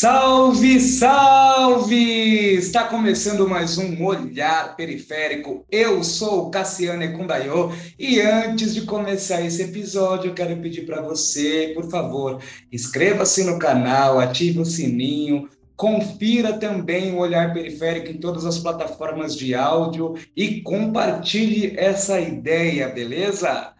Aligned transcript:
Salve, 0.00 0.78
salve! 0.78 2.54
Está 2.54 2.84
começando 2.84 3.48
mais 3.48 3.78
um 3.78 4.04
Olhar 4.04 4.76
Periférico. 4.76 5.66
Eu 5.68 6.04
sou 6.04 6.52
Cassiano 6.52 7.02
Ecundayo 7.02 7.72
e 7.98 8.20
antes 8.20 8.76
de 8.76 8.82
começar 8.82 9.40
esse 9.40 9.60
episódio, 9.60 10.30
eu 10.30 10.34
quero 10.34 10.56
pedir 10.58 10.86
para 10.86 11.02
você, 11.02 11.72
por 11.74 11.90
favor, 11.90 12.40
inscreva-se 12.70 13.42
no 13.42 13.58
canal, 13.58 14.20
ative 14.20 14.60
o 14.60 14.64
sininho, 14.64 15.48
confira 15.74 16.52
também 16.52 17.12
o 17.12 17.18
Olhar 17.18 17.52
Periférico 17.52 18.12
em 18.12 18.20
todas 18.20 18.46
as 18.46 18.56
plataformas 18.56 19.34
de 19.34 19.52
áudio 19.52 20.14
e 20.36 20.60
compartilhe 20.60 21.76
essa 21.76 22.20
ideia, 22.20 22.88
beleza? 22.88 23.72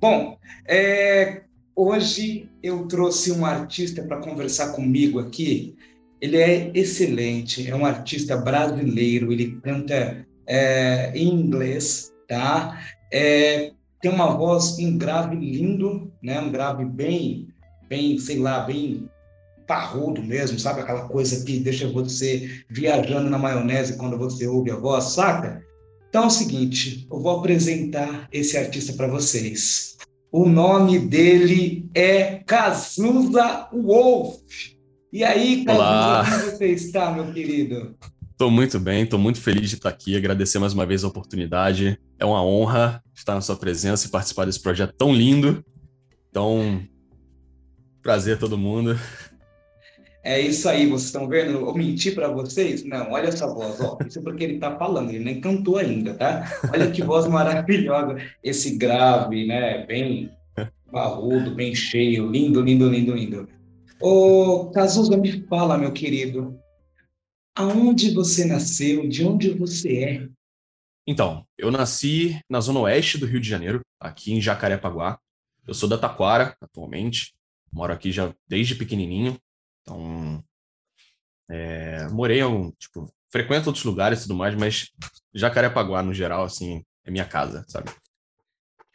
Bom, 0.00 0.38
é, 0.68 1.42
Hoje 1.76 2.48
eu 2.62 2.86
trouxe 2.86 3.32
um 3.32 3.44
artista 3.44 4.00
para 4.04 4.20
conversar 4.20 4.72
comigo 4.72 5.18
aqui. 5.18 5.74
Ele 6.20 6.36
é 6.36 6.70
excelente, 6.72 7.68
é 7.68 7.74
um 7.74 7.84
artista 7.84 8.36
brasileiro, 8.36 9.32
ele 9.32 9.60
canta 9.60 10.24
é, 10.46 11.10
em 11.16 11.28
inglês, 11.28 12.12
tá? 12.28 12.80
É, 13.12 13.72
tem 14.00 14.08
uma 14.08 14.36
voz, 14.36 14.78
um 14.78 14.96
grave 14.96 15.34
lindo, 15.34 16.12
né? 16.22 16.40
Um 16.40 16.52
grave 16.52 16.84
bem, 16.84 17.48
bem, 17.88 18.20
sei 18.20 18.38
lá, 18.38 18.60
bem 18.60 19.10
parrudo 19.66 20.22
mesmo, 20.22 20.60
sabe? 20.60 20.80
Aquela 20.80 21.08
coisa 21.08 21.44
que 21.44 21.58
deixa 21.58 21.88
você 21.88 22.62
viajando 22.70 23.28
na 23.28 23.38
maionese 23.38 23.96
quando 23.96 24.16
você 24.16 24.46
ouve 24.46 24.70
a 24.70 24.76
voz, 24.76 25.04
saca? 25.06 25.60
Então 26.08 26.22
é 26.22 26.26
o 26.26 26.30
seguinte, 26.30 27.04
eu 27.10 27.20
vou 27.20 27.40
apresentar 27.40 28.28
esse 28.30 28.56
artista 28.56 28.92
para 28.92 29.08
vocês. 29.08 29.93
O 30.36 30.48
nome 30.48 30.98
dele 30.98 31.88
é 31.94 32.40
Cazuza 32.44 33.68
Wolf. 33.72 34.40
E 35.12 35.22
aí, 35.22 35.64
Cazuza, 35.64 36.28
como 36.28 36.50
você 36.50 36.66
está, 36.72 37.12
meu 37.12 37.32
querido? 37.32 37.94
Estou 38.32 38.50
muito 38.50 38.80
bem, 38.80 39.04
estou 39.04 39.16
muito 39.16 39.40
feliz 39.40 39.70
de 39.70 39.76
estar 39.76 39.90
aqui, 39.90 40.16
agradecer 40.16 40.58
mais 40.58 40.72
uma 40.72 40.84
vez 40.84 41.04
a 41.04 41.06
oportunidade. 41.06 42.00
É 42.18 42.24
uma 42.24 42.44
honra 42.44 43.00
estar 43.14 43.36
na 43.36 43.40
sua 43.42 43.54
presença 43.54 44.08
e 44.08 44.10
participar 44.10 44.44
desse 44.46 44.60
projeto 44.60 44.92
tão 44.98 45.14
lindo. 45.14 45.64
Então, 46.30 46.82
prazer 48.02 48.36
todo 48.36 48.58
mundo. 48.58 48.98
É 50.24 50.40
isso 50.40 50.66
aí, 50.70 50.86
vocês 50.86 51.04
estão 51.04 51.28
vendo? 51.28 51.50
Eu 51.50 51.74
menti 51.74 52.10
para 52.10 52.28
vocês? 52.28 52.82
Não, 52.82 53.12
olha 53.12 53.28
essa 53.28 53.46
voz, 53.46 53.78
ó. 53.78 53.98
Isso 54.06 54.18
é 54.18 54.22
porque 54.22 54.42
ele 54.42 54.54
está 54.54 54.74
falando, 54.78 55.10
ele 55.10 55.22
nem 55.22 55.38
cantou 55.38 55.76
ainda, 55.76 56.14
tá? 56.14 56.50
Olha 56.72 56.90
que 56.90 57.02
voz 57.02 57.26
maravilhosa. 57.26 58.16
Esse 58.42 58.78
grave, 58.78 59.46
né? 59.46 59.84
Bem 59.84 60.30
barrudo, 60.90 61.54
bem 61.54 61.74
cheio, 61.74 62.30
lindo, 62.30 62.62
lindo, 62.62 62.88
lindo, 62.88 63.14
lindo. 63.14 63.48
Ô, 64.00 64.70
Cazuza, 64.70 65.14
me 65.16 65.42
fala, 65.46 65.76
meu 65.76 65.92
querido, 65.92 66.58
aonde 67.54 68.14
você 68.14 68.46
nasceu, 68.46 69.06
de 69.06 69.26
onde 69.26 69.50
você 69.50 69.98
é? 69.98 70.28
Então, 71.06 71.44
eu 71.58 71.70
nasci 71.70 72.40
na 72.48 72.60
zona 72.60 72.80
oeste 72.80 73.18
do 73.18 73.26
Rio 73.26 73.40
de 73.40 73.48
Janeiro, 73.48 73.80
aqui 74.00 74.32
em 74.32 74.40
Jacarepaguá. 74.40 75.18
Eu 75.66 75.74
sou 75.74 75.86
da 75.86 75.98
Taquara, 75.98 76.56
atualmente. 76.62 77.34
Moro 77.70 77.92
aqui 77.92 78.10
já 78.10 78.32
desde 78.48 78.74
pequenininho. 78.74 79.36
Então, 79.84 80.42
é, 81.50 82.08
morei, 82.08 82.42
um, 82.42 82.70
tipo, 82.72 83.06
frequento 83.30 83.68
outros 83.68 83.84
lugares 83.84 84.20
e 84.20 84.22
tudo 84.22 84.34
mais, 84.34 84.54
mas 84.54 84.90
Jacarepaguá, 85.34 86.02
no 86.02 86.14
geral, 86.14 86.44
assim, 86.44 86.82
é 87.04 87.10
minha 87.10 87.26
casa, 87.26 87.64
sabe? 87.68 87.90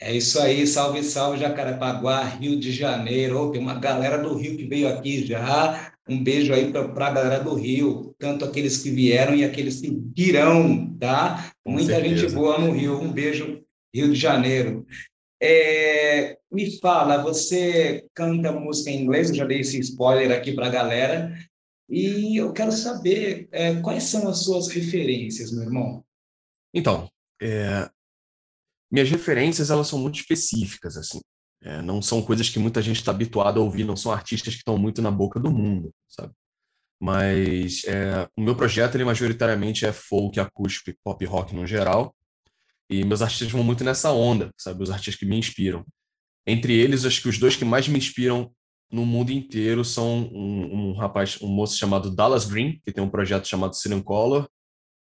É 0.02 0.16
isso 0.16 0.40
aí, 0.40 0.66
salve, 0.66 1.04
salve, 1.04 1.40
Jacarepaguá, 1.40 2.24
Rio 2.24 2.58
de 2.58 2.72
Janeiro. 2.72 3.38
Oh, 3.38 3.52
tem 3.52 3.62
uma 3.62 3.76
galera 3.76 4.18
do 4.18 4.34
Rio 4.34 4.56
que 4.56 4.66
veio 4.66 4.88
aqui 4.88 5.26
já. 5.26 5.92
Um 6.08 6.24
beijo 6.24 6.54
aí 6.54 6.72
para 6.72 7.08
a 7.08 7.12
galera 7.12 7.44
do 7.44 7.54
Rio, 7.54 8.16
tanto 8.18 8.46
aqueles 8.46 8.82
que 8.82 8.90
vieram 8.90 9.36
e 9.36 9.44
aqueles 9.44 9.82
que 9.82 9.92
virão, 10.16 10.96
tá? 10.98 11.52
Com 11.64 11.74
Muita 11.74 11.94
certeza. 11.94 12.16
gente 12.16 12.34
boa 12.34 12.58
no 12.58 12.72
Rio. 12.72 12.98
Um 13.00 13.12
beijo, 13.12 13.62
Rio 13.94 14.08
de 14.08 14.16
Janeiro. 14.16 14.88
É, 15.42 16.38
me 16.52 16.80
fala, 16.80 17.22
você 17.22 18.08
canta 18.14 18.52
música 18.52 18.90
em 18.90 19.04
inglês? 19.04 19.30
Eu 19.30 19.36
já 19.36 19.46
dei 19.46 19.60
esse 19.60 19.80
spoiler 19.80 20.32
aqui 20.32 20.54
para 20.54 20.68
a 20.68 20.72
galera. 20.72 21.34
E 21.90 22.38
eu 22.40 22.54
quero 22.54 22.72
saber 22.72 23.48
é, 23.52 23.82
quais 23.82 24.04
são 24.04 24.28
as 24.28 24.44
suas 24.44 24.68
referências, 24.68 25.52
meu 25.52 25.64
irmão? 25.64 26.04
Então, 26.74 27.10
é, 27.42 27.90
minhas 28.92 29.10
referências 29.10 29.72
elas 29.72 29.88
são 29.88 29.98
muito 29.98 30.20
específicas, 30.20 30.98
assim. 30.98 31.20
É, 31.62 31.82
não 31.82 32.02
são 32.02 32.22
coisas 32.22 32.50
que 32.50 32.60
muita 32.60 32.82
gente 32.82 32.98
está 32.98 33.12
habituado 33.12 33.60
a 33.60 33.64
ouvir, 33.64 33.84
não 33.84 33.96
são 33.96 34.12
artistas 34.12 34.54
que 34.54 34.60
estão 34.60 34.78
muito 34.78 35.02
na 35.02 35.12
boca 35.12 35.40
do 35.40 35.52
mundo, 35.52 35.92
sabe? 36.08 36.34
Mas 37.02 37.84
é, 37.86 38.28
o 38.38 38.42
meu 38.42 38.56
projeto, 38.56 38.96
ele 38.96 39.06
majoritariamente 39.06 39.86
é 39.86 39.92
folk, 39.94 40.40
acústico 40.40 40.90
e 40.90 40.98
pop 41.04 41.24
rock 41.26 41.56
no 41.56 41.66
geral. 41.66 42.14
E 42.90 43.04
meus 43.04 43.22
artistas 43.22 43.52
vão 43.52 43.64
muito 43.64 43.84
nessa 43.84 44.12
onda, 44.12 44.52
sabe? 44.58 44.84
Os 44.84 44.90
artistas 44.90 45.16
que 45.16 45.26
me 45.26 45.38
inspiram. 45.38 45.86
Entre 46.48 46.74
eles, 46.74 47.06
acho 47.06 47.22
que 47.22 47.30
os 47.30 47.38
dois 47.38 47.56
que 47.56 47.64
mais 47.64 47.88
me 47.88 47.98
inspiram 47.98 48.52
no 48.92 49.06
mundo 49.06 49.32
inteiro 49.32 49.86
são 49.86 50.30
um, 50.34 50.90
um 50.90 50.94
rapaz, 50.94 51.40
um 51.42 51.48
moço 51.48 51.78
chamado 51.78 52.10
Dallas 52.10 52.46
Green, 52.46 52.82
que 52.84 52.92
tem 52.92 53.04
um 53.04 53.10
projeto 53.10 53.48
chamado 53.48 53.76
Siren 53.76 54.02
Color, 54.02 54.50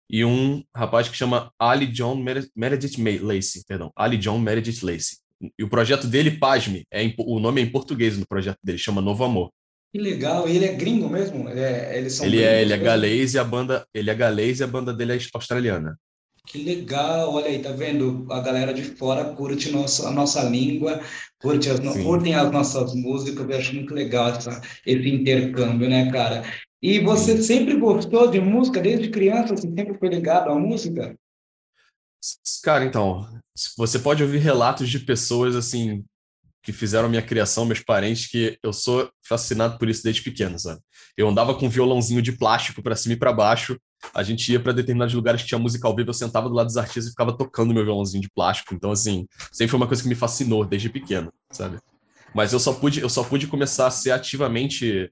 e 0.10 0.24
um 0.24 0.64
rapaz 0.76 1.08
que 1.08 1.18
chama 1.18 1.52
Ali 1.60 1.88
John 1.88 2.16
Meredith 2.56 2.98
Lacey, 3.22 3.64
perdão, 3.68 3.92
Ali 3.96 4.18
John 4.18 4.40
Meredith 4.40 4.84
Lacey. 4.84 5.18
E 5.58 5.64
o 5.64 5.70
projeto 5.70 6.08
dele, 6.08 6.32
pasme, 6.32 6.86
é 6.92 7.04
em, 7.04 7.14
o 7.20 7.40
nome 7.40 7.62
é 7.62 7.64
em 7.64 7.72
português 7.72 8.18
no 8.18 8.28
projeto 8.28 8.58
dele, 8.64 8.78
chama 8.78 9.02
Novo 9.02 9.24
Amor. 9.24 9.52
Que 9.94 10.02
legal, 10.02 10.48
e 10.50 10.56
ele 10.56 10.66
é 10.66 10.74
gringo 10.74 11.10
mesmo? 11.10 11.48
Ele 11.50 11.60
é, 11.60 11.98
eles 11.98 12.14
são 12.14 12.26
ele 12.26 12.42
é, 12.42 12.62
ele 12.62 12.74
é 12.74 12.78
galês 12.78 13.34
e 13.34 13.40
a 13.40 13.44
banda, 13.44 13.86
ele 13.94 14.10
é 14.10 14.16
galês 14.16 14.60
e 14.60 14.64
a 14.64 14.68
banda 14.68 14.94
dele 14.94 15.14
é 15.14 15.20
australiana. 15.34 15.98
Que 16.48 16.64
legal, 16.64 17.34
olha 17.34 17.48
aí, 17.48 17.62
tá 17.62 17.74
vendo? 17.74 18.26
A 18.32 18.40
galera 18.40 18.74
de 18.74 18.82
fora 18.82 19.36
curte 19.36 19.70
nossa, 19.70 20.08
a 20.08 20.12
nossa 20.12 20.42
língua, 20.44 21.02
curte 21.40 21.70
as, 21.70 21.78
curtem 22.02 22.36
as 22.36 22.50
nossas 22.50 22.96
músicas, 22.96 23.50
eu 23.50 23.58
acho 23.58 23.76
muito 23.76 23.94
legal 23.94 24.30
essa, 24.30 24.62
esse 24.86 25.10
intercâmbio, 25.10 25.90
né, 25.90 26.10
cara? 26.10 26.46
E 26.82 27.02
você 27.02 27.36
Sim. 27.36 27.44
sempre 27.44 27.76
gostou 27.76 28.32
de 28.32 28.40
música 28.40 28.80
desde 28.80 29.10
criança, 29.10 29.58
você 29.58 29.68
sempre 29.68 29.98
foi 30.00 30.08
ligado 30.08 30.50
à 30.50 30.56
música? 30.56 31.20
Cara, 32.64 32.86
então, 32.86 33.28
você 33.78 34.00
pode 34.00 34.24
ouvir 34.24 34.38
relatos 34.38 34.90
de 34.90 35.00
pessoas 35.00 35.54
assim 35.54 36.06
que 36.64 36.72
fizeram 36.72 37.10
minha 37.10 37.22
criação, 37.22 37.66
meus 37.66 37.82
parentes, 37.82 38.28
que 38.28 38.58
eu 38.64 38.72
sou 38.72 39.10
fascinado 39.28 39.78
por 39.78 39.90
isso 39.90 40.04
desde 40.04 40.22
pequeno, 40.22 40.58
sabe? 40.58 40.80
Eu 41.18 41.28
andava 41.28 41.54
com 41.56 41.66
um 41.66 41.70
violãozinho 41.70 42.22
de 42.22 42.32
plástico 42.32 42.82
para 42.82 42.96
cima 42.96 43.16
e 43.16 43.18
para 43.18 43.34
baixo, 43.34 43.78
a 44.14 44.24
gente 44.24 44.52
ia 44.52 44.60
para 44.60 44.72
determinados 44.72 45.14
lugares 45.14 45.42
que 45.42 45.48
tinha 45.48 45.60
música 45.60 45.88
ao 45.88 45.96
vivo, 45.96 46.10
eu 46.10 46.14
sentava 46.14 46.48
do 46.48 46.56
lado 46.56 46.68
dos 46.68 46.78
artistas 46.78 47.08
e 47.08 47.10
ficava 47.10 47.36
tocando 47.36 47.74
meu 47.74 47.84
violãozinho 47.84 48.22
de 48.22 48.30
plástico. 48.30 48.74
Então, 48.74 48.92
assim, 48.92 49.28
sempre 49.52 49.72
foi 49.72 49.80
uma 49.80 49.88
coisa 49.88 50.02
que 50.02 50.10
me 50.10 50.16
fascinou 50.16 50.66
desde 50.66 50.90
pequeno, 50.90 51.32
sabe? 51.52 51.80
Mas 52.34 52.54
eu 52.54 52.60
só 52.60 52.74
pude, 52.74 53.00
eu 53.00 53.10
só 53.10 53.24
pude 53.24 53.48
começar 53.48 53.88
a 53.88 53.92
ser 53.92 54.12
ativamente 54.12 55.12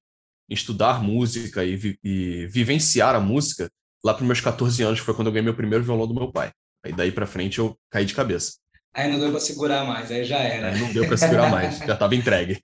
estudar 0.49 1.01
música 1.01 1.63
e, 1.63 1.75
vi, 1.75 1.99
e 2.03 2.47
vivenciar 2.47 3.15
a 3.15 3.19
música 3.19 3.69
lá 4.03 4.13
para 4.13 4.25
meus 4.25 4.39
14 4.39 4.83
anos, 4.83 4.99
que 4.99 5.05
foi 5.05 5.15
quando 5.15 5.27
eu 5.27 5.33
ganhei 5.33 5.45
meu 5.45 5.55
primeiro 5.55 5.83
violão 5.83 6.07
do 6.07 6.13
meu 6.13 6.31
pai. 6.31 6.51
Aí 6.83 6.93
daí 6.93 7.11
para 7.11 7.25
frente 7.25 7.57
eu 7.57 7.75
caí 7.89 8.05
de 8.05 8.13
cabeça. 8.13 8.53
Aí 8.93 9.11
não 9.11 9.19
deu 9.19 9.31
para 9.31 9.39
segurar 9.39 9.83
mais, 9.85 10.11
aí 10.11 10.23
já 10.23 10.37
era. 10.37 10.71
Aí 10.71 10.79
não 10.79 10.93
deu 10.93 11.07
para 11.07 11.17
segurar 11.17 11.49
mais, 11.49 11.79
já 11.85 11.93
estava 11.93 12.15
entregue. 12.15 12.61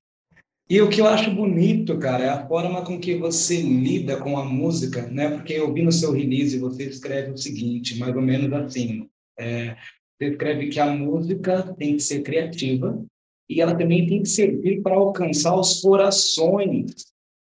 E 0.71 0.79
o 0.81 0.87
que 0.87 1.01
eu 1.01 1.05
acho 1.05 1.29
bonito, 1.31 1.99
cara, 1.99 2.23
é 2.23 2.29
a 2.29 2.47
forma 2.47 2.81
com 2.85 2.97
que 2.97 3.17
você 3.17 3.61
lida 3.61 4.15
com 4.15 4.37
a 4.37 4.45
música, 4.45 5.05
né? 5.07 5.29
Porque 5.31 5.51
eu 5.51 5.73
vi 5.73 5.81
no 5.81 5.91
seu 5.91 6.13
release, 6.13 6.57
você 6.57 6.85
escreve 6.85 7.31
o 7.31 7.37
seguinte, 7.37 7.99
mais 7.99 8.15
ou 8.15 8.21
menos 8.21 8.53
assim, 8.53 9.05
é, 9.37 9.75
você 10.17 10.29
escreve 10.29 10.69
que 10.69 10.79
a 10.79 10.85
música 10.85 11.75
tem 11.77 11.97
que 11.97 12.01
ser 12.01 12.21
criativa 12.21 13.03
e 13.49 13.59
ela 13.59 13.75
também 13.75 14.07
tem 14.07 14.23
que 14.23 14.29
servir 14.29 14.81
para 14.81 14.95
alcançar 14.95 15.59
os 15.59 15.81
corações 15.81 16.93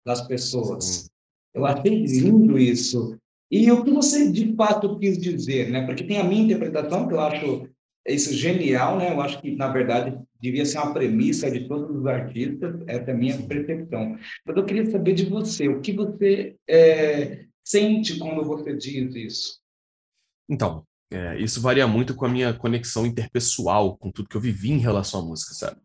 das 0.08 0.26
pessoas. 0.26 1.10
Eu 1.54 1.66
achei 1.66 2.06
lindo 2.06 2.58
isso. 2.58 3.18
E 3.52 3.70
o 3.70 3.84
que 3.84 3.92
você 3.92 4.32
de 4.32 4.56
fato 4.56 4.98
quis 4.98 5.18
dizer, 5.18 5.70
né? 5.70 5.86
Porque 5.86 6.06
tem 6.06 6.20
a 6.20 6.24
minha 6.24 6.46
interpretação 6.46 7.06
que 7.06 7.16
eu 7.16 7.20
acho 7.20 7.68
isso 8.14 8.34
genial, 8.34 8.98
né? 8.98 9.12
Eu 9.12 9.22
acho 9.22 9.42
que, 9.42 9.56
na 9.56 9.68
verdade, 9.68 10.18
devia 10.40 10.66
ser 10.66 10.78
uma 10.80 10.94
premissa 10.94 11.50
de 11.52 11.68
todos 11.68 11.96
os 11.96 12.06
artistas, 12.06 12.82
essa 12.88 13.12
é 13.12 13.14
a 13.14 13.18
minha 13.18 13.38
percepção. 13.38 14.18
Mas 14.46 14.58
eu 14.58 14.66
queria 14.66 14.90
saber 14.90 15.14
de 15.14 15.26
você, 15.26 15.68
o 15.68 15.82
que 15.82 15.92
você 15.92 16.56
é, 16.68 17.46
sente 17.64 18.18
quando 18.18 18.44
você 18.44 18.76
diz 18.76 19.14
isso? 19.16 19.60
Então, 20.50 20.84
é, 21.12 21.40
isso 21.40 21.62
varia 21.62 21.88
muito 21.88 22.16
com 22.16 22.26
a 22.26 22.30
minha 22.30 22.54
conexão 22.54 23.06
interpessoal, 23.06 23.98
com 23.98 24.12
tudo 24.12 24.30
que 24.30 24.38
eu 24.38 24.42
vivi 24.42 24.72
em 24.72 24.78
relação 24.78 25.22
à 25.22 25.24
música, 25.24 25.54
sabe? 25.54 25.80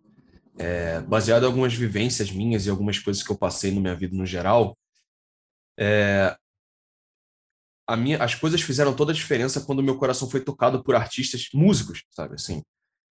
É, 0.56 1.00
baseado 1.00 1.42
em 1.42 1.46
algumas 1.46 1.74
vivências 1.74 2.30
minhas 2.30 2.64
e 2.64 2.70
algumas 2.70 2.98
coisas 2.98 3.22
que 3.22 3.30
eu 3.30 3.36
passei 3.36 3.72
na 3.72 3.80
minha 3.80 3.94
vida 3.94 4.16
no 4.16 4.24
geral, 4.24 4.76
é, 5.76 6.36
minha, 7.90 8.22
as 8.22 8.34
coisas 8.34 8.62
fizeram 8.62 8.94
toda 8.94 9.12
a 9.12 9.14
diferença 9.14 9.60
quando 9.60 9.82
meu 9.82 9.98
coração 9.98 10.28
foi 10.28 10.40
tocado 10.40 10.82
por 10.82 10.94
artistas 10.94 11.48
músicos, 11.52 12.02
sabe? 12.10 12.34
Assim, 12.34 12.62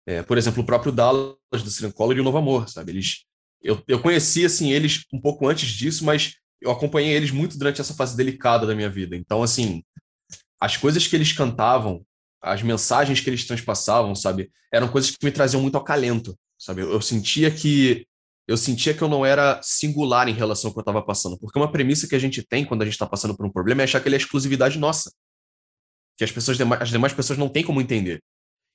é, 0.06 0.22
por 0.22 0.38
exemplo, 0.38 0.62
o 0.62 0.66
próprio 0.66 0.92
Dallas 0.92 1.36
do 1.52 1.94
Color 1.94 2.18
e 2.18 2.20
o 2.20 2.24
Novo 2.24 2.38
Amor, 2.38 2.70
sabe? 2.70 2.92
Eles, 2.92 3.26
eu, 3.62 3.82
eu 3.88 4.02
conheci 4.02 4.46
assim 4.46 4.72
eles 4.72 5.06
um 5.14 5.20
pouco 5.20 5.48
antes 5.48 5.70
disso, 5.70 6.04
mas 6.04 6.36
eu 6.62 6.72
acompanhei 6.72 7.14
eles 7.14 7.32
muito 7.32 7.58
durante 7.58 7.82
essa 7.82 7.94
fase 7.94 8.16
delicada 8.16 8.66
da 8.66 8.76
minha 8.76 8.90
vida. 8.90 9.16
Então, 9.16 9.44
assim, 9.44 9.84
as 10.60 10.76
coisas 10.76 11.06
que 11.08 11.16
eles 11.16 11.32
cantavam, 11.32 12.06
as 12.42 12.62
mensagens 12.62 13.20
que 13.20 13.30
eles 13.30 13.46
transpassavam, 13.46 14.16
sabe, 14.16 14.52
eram 14.72 14.88
coisas 14.88 15.12
que 15.12 15.26
me 15.26 15.32
traziam 15.32 15.62
muito 15.62 15.78
acalento, 15.78 16.38
sabe? 16.58 16.82
Eu, 16.82 16.92
eu 16.92 17.02
sentia 17.02 17.52
que 17.52 18.06
eu 18.48 18.56
sentia 18.56 18.94
que 18.94 19.02
eu 19.02 19.10
não 19.10 19.26
era 19.26 19.62
singular 19.62 20.30
em 20.30 20.34
relação 20.34 20.70
ao 20.70 20.74
que 20.74 20.80
eu 20.80 20.82
estava 20.82 21.04
passando, 21.04 21.38
porque 21.38 21.60
uma 21.60 21.72
premissa 21.72 22.08
que 22.08 22.16
a 22.16 22.20
gente 22.20 22.42
tem 22.42 22.66
quando 22.66 22.82
a 22.82 22.86
gente 22.86 22.94
está 22.94 23.06
passando 23.06 23.36
por 23.36 23.46
um 23.46 23.52
problema 23.52 23.82
é 23.82 23.84
achar 23.84 24.02
que 24.02 24.08
ele 24.08 24.16
é 24.16 24.18
exclusividade 24.18 24.80
nossa, 24.80 25.12
que 26.18 26.24
as 26.24 26.32
pessoas 26.32 26.58
as 26.80 26.90
demais 26.90 27.14
pessoas 27.14 27.38
não 27.38 27.50
têm 27.50 27.64
como 27.64 27.82
entender. 27.82 28.24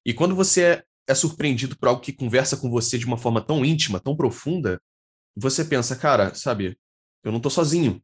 E 0.05 0.13
quando 0.13 0.37
você 0.37 0.63
é, 0.63 0.85
é 1.09 1.15
surpreendido 1.15 1.77
por 1.77 1.89
algo 1.89 2.03
que 2.03 2.13
conversa 2.13 2.57
com 2.57 2.71
você 2.71 2.99
de 2.99 3.07
uma 3.07 3.17
forma 3.17 3.41
tão 3.41 3.65
íntima, 3.65 3.99
tão 3.99 4.15
profunda, 4.15 4.81
você 5.35 5.65
pensa, 5.65 5.97
cara, 5.97 6.35
sabe, 6.35 6.77
eu 7.25 7.33
não 7.33 7.39
estou 7.39 7.51
sozinho. 7.51 8.03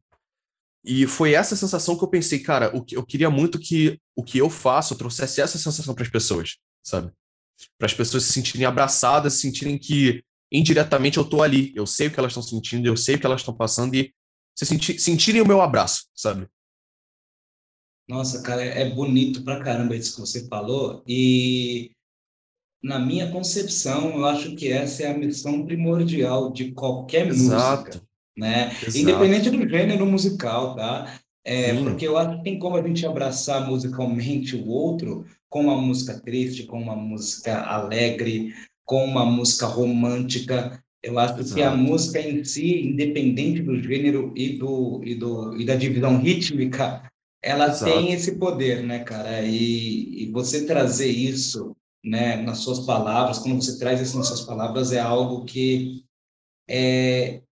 E 0.83 1.05
foi 1.05 1.33
essa 1.33 1.55
sensação 1.55 1.97
que 1.97 2.03
eu 2.03 2.09
pensei, 2.09 2.39
cara, 2.39 2.75
o 2.75 2.83
que 2.83 2.95
eu 2.95 3.05
queria 3.05 3.29
muito 3.29 3.59
que 3.59 3.99
o 4.15 4.23
que 4.23 4.37
eu 4.37 4.49
faço 4.49 4.95
trouxesse 4.95 5.41
essa 5.41 5.57
sensação 5.57 5.93
para 5.93 6.03
as 6.03 6.09
pessoas, 6.09 6.57
sabe? 6.81 7.11
Para 7.77 7.85
as 7.85 7.93
pessoas 7.93 8.23
se 8.23 8.33
sentirem 8.33 8.65
abraçadas, 8.65 9.33
se 9.33 9.41
sentirem 9.41 9.77
que 9.77 10.23
indiretamente 10.51 11.17
eu 11.17 11.23
estou 11.23 11.43
ali, 11.43 11.71
eu 11.75 11.85
sei 11.85 12.07
o 12.07 12.11
que 12.11 12.19
elas 12.19 12.31
estão 12.31 12.43
sentindo, 12.43 12.87
eu 12.87 12.97
sei 12.97 13.15
o 13.15 13.19
que 13.19 13.25
elas 13.25 13.41
estão 13.41 13.53
passando 13.53 13.95
e 13.95 14.13
se 14.57 14.65
sentir, 14.65 14.99
sentirem 14.99 15.41
o 15.41 15.47
meu 15.47 15.61
abraço, 15.61 16.07
sabe? 16.15 16.47
Nossa, 18.07 18.41
cara, 18.41 18.63
é 18.63 18.89
bonito 18.89 19.43
pra 19.43 19.63
caramba 19.63 19.95
isso 19.95 20.15
que 20.15 20.21
você 20.21 20.47
falou 20.47 21.03
e 21.07 21.91
na 22.81 22.97
minha 22.97 23.31
concepção, 23.31 24.17
eu 24.17 24.25
acho 24.25 24.55
que 24.55 24.71
essa 24.71 25.03
é 25.03 25.11
a 25.11 25.17
missão 25.17 25.65
primordial 25.65 26.51
de 26.51 26.71
qualquer 26.71 27.27
Exato. 27.27 27.83
música 27.83 28.09
né? 28.39 28.71
Exato. 28.81 28.97
Independente 28.97 29.49
do 29.49 29.67
gênero 29.67 30.05
musical, 30.05 30.75
tá? 30.75 31.19
É, 31.43 31.73
porque 31.83 32.07
eu 32.07 32.17
acho 32.17 32.37
que 32.37 32.43
tem 32.43 32.59
como 32.59 32.77
a 32.77 32.81
gente 32.81 33.05
abraçar 33.05 33.67
musicalmente 33.67 34.55
o 34.55 34.67
outro 34.67 35.25
com 35.49 35.63
uma 35.63 35.75
música 35.75 36.19
triste, 36.19 36.63
com 36.63 36.81
uma 36.81 36.95
música 36.95 37.61
alegre, 37.61 38.53
com 38.89 39.05
uma 39.05 39.23
música 39.23 39.67
romântica. 39.67 40.83
Eu 41.03 41.19
acho 41.19 41.39
Exato. 41.39 41.53
que 41.53 41.61
a 41.61 41.75
música 41.75 42.19
em 42.19 42.43
si, 42.43 42.87
independente 42.87 43.61
do 43.61 43.79
gênero 43.79 44.33
e, 44.35 44.57
do, 44.57 44.99
e, 45.03 45.13
do, 45.13 45.55
e 45.55 45.63
da 45.63 45.75
divisão 45.75 46.17
rítmica, 46.17 47.07
ela 47.39 47.67
Exato. 47.67 47.85
tem 47.85 48.11
esse 48.11 48.37
poder, 48.37 48.81
né, 48.81 49.03
cara? 49.03 49.43
E, 49.43 50.23
e 50.23 50.31
você 50.31 50.65
trazer 50.65 51.07
isso 51.07 51.77
né, 52.03 52.37
nas 52.37 52.61
suas 52.61 52.79
palavras, 52.79 53.37
quando 53.37 53.61
você 53.61 53.77
traz 53.77 54.01
isso 54.01 54.17
nas 54.17 54.25
suas 54.25 54.41
palavras, 54.41 54.91
é 54.91 54.99
algo 54.99 55.45
que 55.45 56.03
é, 56.67 57.43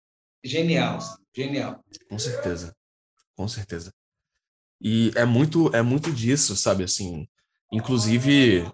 genial, 0.44 0.98
genial. 1.36 1.84
Com 2.10 2.18
certeza, 2.18 2.76
com 3.36 3.48
certeza. 3.48 3.94
E 4.82 5.12
é 5.16 5.24
muito, 5.24 5.70
é 5.76 5.84
muito 5.84 6.12
disso, 6.12 6.56
sabe? 6.56 6.84
Assim, 6.84 7.28
inclusive, 7.72 8.66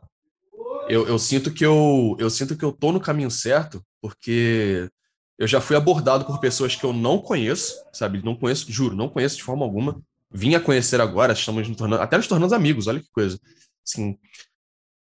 eu, 0.90 1.08
eu 1.08 1.20
sinto 1.20 1.52
que 1.52 1.66
eu, 1.66 2.16
eu 2.20 2.30
sinto 2.30 2.58
que 2.58 2.64
eu 2.64 2.72
tô 2.72 2.92
no 2.92 3.00
caminho 3.00 3.32
certo, 3.32 3.84
porque 4.02 4.90
eu 5.38 5.48
já 5.48 5.60
fui 5.60 5.76
abordado 5.76 6.26
por 6.26 6.40
pessoas 6.40 6.76
que 6.76 6.84
eu 6.84 6.94
não 6.94 7.20
conheço, 7.20 7.76
sabe? 7.92 8.24
Não 8.24 8.36
conheço, 8.36 8.72
juro, 8.72 8.96
não 8.96 9.10
conheço 9.10 9.38
de 9.38 9.44
forma 9.44 9.66
alguma. 9.66 10.02
Vim 10.32 10.56
a 10.56 10.60
conhecer 10.60 11.00
agora, 11.00 11.34
estamos 11.34 11.68
nos 11.68 11.78
tornando, 11.78 12.02
até 12.02 12.18
nos 12.18 12.28
tornando 12.28 12.56
amigos, 12.56 12.88
olha 12.88 13.00
que 13.00 13.10
coisa. 13.12 13.40
Assim, 13.86 14.18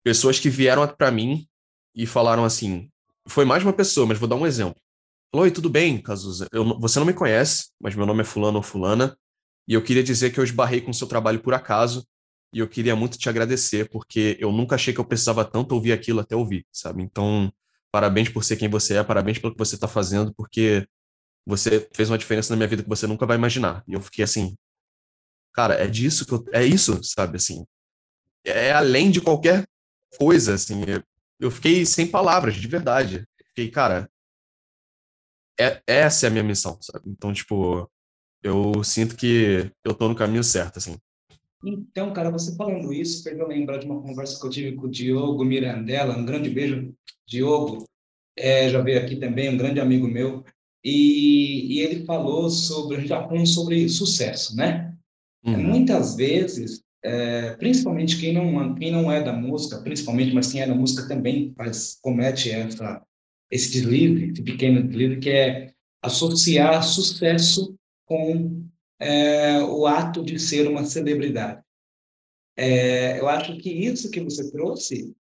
pessoas 0.05 0.39
que 0.39 0.49
vieram 0.49 0.87
para 0.87 1.11
mim 1.11 1.47
e 1.95 2.07
falaram 2.07 2.45
assim, 2.45 2.91
foi 3.27 3.45
mais 3.45 3.63
uma 3.63 3.73
pessoa, 3.73 4.07
mas 4.07 4.19
vou 4.19 4.29
dar 4.29 4.37
um 4.37 4.47
exemplo. 4.47 4.81
Oi, 5.33 5.51
tudo 5.51 5.69
bem, 5.69 6.01
Cazuza? 6.01 6.47
Eu, 6.53 6.79
você 6.79 6.99
não 6.99 7.07
me 7.07 7.13
conhece, 7.13 7.71
mas 7.81 7.95
meu 7.95 8.07
nome 8.07 8.23
é 8.23 8.25
fulano 8.25 8.59
ou 8.59 8.63
fulana, 8.63 9.17
e 9.67 9.75
eu 9.75 9.83
queria 9.83 10.03
dizer 10.03 10.33
que 10.33 10.39
eu 10.39 10.45
esbarrei 10.45 10.81
com 10.81 10.91
o 10.91 10.95
seu 10.95 11.07
trabalho 11.07 11.41
por 11.41 11.53
acaso, 11.53 12.07
e 12.57 12.59
eu 12.59 12.67
queria 12.67 12.97
muito 12.97 13.19
te 13.19 13.29
agradecer, 13.29 13.87
porque 13.91 14.35
eu 14.41 14.51
nunca 14.51 14.77
achei 14.77 14.95
que 14.95 14.99
eu 14.99 15.05
precisava 15.05 15.45
tanto 15.45 15.73
ouvir 15.75 15.93
aquilo 15.93 16.21
até 16.21 16.35
ouvir, 16.35 16.67
sabe? 16.73 17.03
Então, 17.03 17.53
parabéns 17.93 18.31
por 18.31 18.43
ser 18.43 18.57
quem 18.57 18.67
você 18.67 18.97
é, 18.97 19.05
parabéns 19.05 19.39
pelo 19.39 19.53
que 19.53 19.59
você 19.59 19.75
está 19.75 19.87
fazendo, 19.87 20.33
porque 20.35 20.89
você 21.45 21.87
fez 21.95 22.09
uma 22.09 22.17
diferença 22.17 22.51
na 22.51 22.57
minha 22.57 22.67
vida 22.67 22.83
que 22.83 22.89
você 22.89 23.07
nunca 23.07 23.27
vai 23.27 23.37
imaginar. 23.37 23.85
E 23.87 23.93
eu 23.93 24.01
fiquei 24.01 24.25
assim, 24.25 24.57
cara, 25.53 25.75
é 25.75 25.87
disso 25.87 26.25
que 26.25 26.33
eu, 26.33 26.47
é 26.51 26.65
isso, 26.65 26.99
sabe, 27.05 27.37
assim. 27.37 27.63
É 28.43 28.73
além 28.73 29.11
de 29.11 29.21
qualquer 29.21 29.67
coisa, 30.19 30.55
assim. 30.55 30.81
Eu 31.39 31.51
fiquei 31.51 31.85
sem 31.85 32.07
palavras, 32.11 32.55
de 32.55 32.67
verdade. 32.67 33.27
Fiquei, 33.49 33.71
cara, 33.71 34.11
é, 35.61 35.83
essa 35.87 36.25
é 36.25 36.29
a 36.29 36.31
minha 36.31 36.43
missão, 36.43 36.79
sabe? 36.81 37.11
Então, 37.11 37.35
tipo, 37.35 37.91
eu 38.43 38.83
sinto 38.83 39.15
que 39.15 39.71
eu 39.85 39.93
tô 39.95 40.09
no 40.09 40.15
caminho 40.17 40.43
certo, 40.43 40.79
assim. 40.79 40.97
Então, 41.67 42.13
cara, 42.13 42.31
você 42.31 42.55
falando 42.55 42.93
isso, 42.93 43.25
fez 43.25 43.37
eu 43.37 43.49
lembrar 43.49 43.79
de 43.79 43.87
uma 43.87 44.01
conversa 44.01 44.41
que 44.41 44.47
eu 44.47 44.51
tive 44.51 44.77
com 44.77 44.87
o 44.87 44.91
Diogo 44.91 45.45
Mirandela, 45.45 46.17
um 46.17 46.25
grande 46.25 46.49
beijo, 46.49 46.95
Diogo, 47.27 47.85
é, 48.39 48.69
já 48.71 48.81
veio 48.81 49.01
aqui 49.01 49.17
também, 49.17 49.49
um 49.49 49.57
grande 49.57 49.81
amigo 49.81 50.07
meu, 50.07 50.45
e, 50.85 51.75
e 51.75 51.81
ele 51.81 52.05
falou 52.05 52.49
sobre, 52.49 52.97
a 52.97 53.01
gente 53.01 53.09
já 53.09 53.27
falou 53.27 53.45
sobre 53.45 53.89
sucesso, 53.89 54.55
né? 54.55 54.95
Uhum. 55.45 55.61
Muitas 55.65 56.15
vezes, 56.15 56.85
é, 57.05 57.57
principalmente 57.57 58.21
quem 58.21 58.33
não, 58.33 58.75
quem 58.77 58.93
não 58.93 59.11
é 59.11 59.21
da 59.21 59.33
música, 59.33 59.81
principalmente, 59.81 60.33
mas 60.33 60.53
quem 60.53 60.61
é 60.61 60.67
da 60.69 60.75
música 60.75 61.09
também 61.09 61.53
faz, 61.57 61.99
comete 62.01 62.49
essa, 62.53 63.03
esse 63.51 63.73
deslize, 63.73 64.31
esse 64.31 64.43
pequeno 64.43 64.85
deslize, 64.85 65.19
que 65.19 65.31
é 65.31 65.73
associar 66.01 66.85
sucesso 66.85 67.75
com 68.05 68.65
é, 68.99 69.61
o 69.63 69.87
ato 69.87 70.25
de 70.25 70.39
ser 70.39 70.69
uma 70.69 70.85
celebridade. 70.85 71.63
É, 72.57 73.21
eu 73.21 73.29
acho 73.29 73.57
que 73.59 73.71
isso 73.71 74.11
que 74.11 74.21
você 74.21 74.51
trouxe 74.51 75.15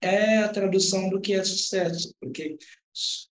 é 0.00 0.38
a 0.38 0.48
tradução 0.48 1.10
do 1.10 1.20
que 1.20 1.34
é 1.34 1.42
sucesso, 1.44 2.14
porque 2.20 2.56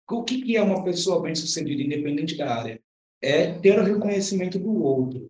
o 0.09 0.23
que 0.23 0.55
é 0.55 0.61
uma 0.61 0.83
pessoa 0.83 1.21
bem-sucedida, 1.21 1.81
independente 1.81 2.37
da 2.37 2.55
área? 2.55 2.81
É 3.21 3.53
ter 3.59 3.79
o 3.79 3.83
reconhecimento 3.83 4.59
do 4.59 4.83
outro. 4.83 5.29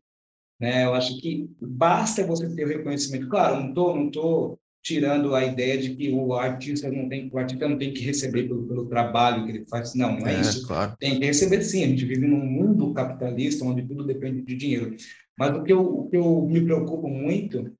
Né? 0.59 0.85
Eu 0.85 0.93
acho 0.93 1.19
que 1.19 1.49
basta 1.61 2.25
você 2.25 2.53
ter 2.53 2.65
o 2.65 2.67
reconhecimento. 2.67 3.29
Claro, 3.29 3.61
não 3.61 3.69
estou 3.69 3.95
não 3.95 4.11
tô 4.11 4.59
tirando 4.83 5.33
a 5.33 5.45
ideia 5.45 5.77
de 5.77 5.95
que 5.95 6.11
o 6.11 6.33
artista 6.33 6.91
não 6.91 7.07
tem, 7.07 7.29
o 7.31 7.37
artista 7.37 7.67
não 7.67 7.77
tem 7.77 7.93
que 7.93 8.03
receber 8.03 8.43
pelo, 8.43 8.67
pelo 8.67 8.85
trabalho 8.85 9.45
que 9.45 9.51
ele 9.51 9.65
faz. 9.65 9.95
Não, 9.95 10.19
não 10.19 10.27
é, 10.27 10.35
é 10.35 10.41
isso. 10.41 10.67
Claro. 10.67 10.95
Tem 10.99 11.17
que 11.17 11.25
receber 11.25 11.61
sim. 11.63 11.83
A 11.83 11.87
gente 11.87 12.05
vive 12.05 12.27
num 12.27 12.45
mundo 12.45 12.93
capitalista 12.93 13.63
onde 13.63 13.81
tudo 13.81 14.05
depende 14.05 14.41
de 14.41 14.55
dinheiro. 14.55 14.95
Mas 15.39 15.55
o 15.55 15.63
que 15.63 15.71
eu, 15.71 15.81
o 15.81 16.09
que 16.09 16.17
eu 16.17 16.41
me 16.41 16.61
preocupo 16.61 17.07
muito 17.07 17.71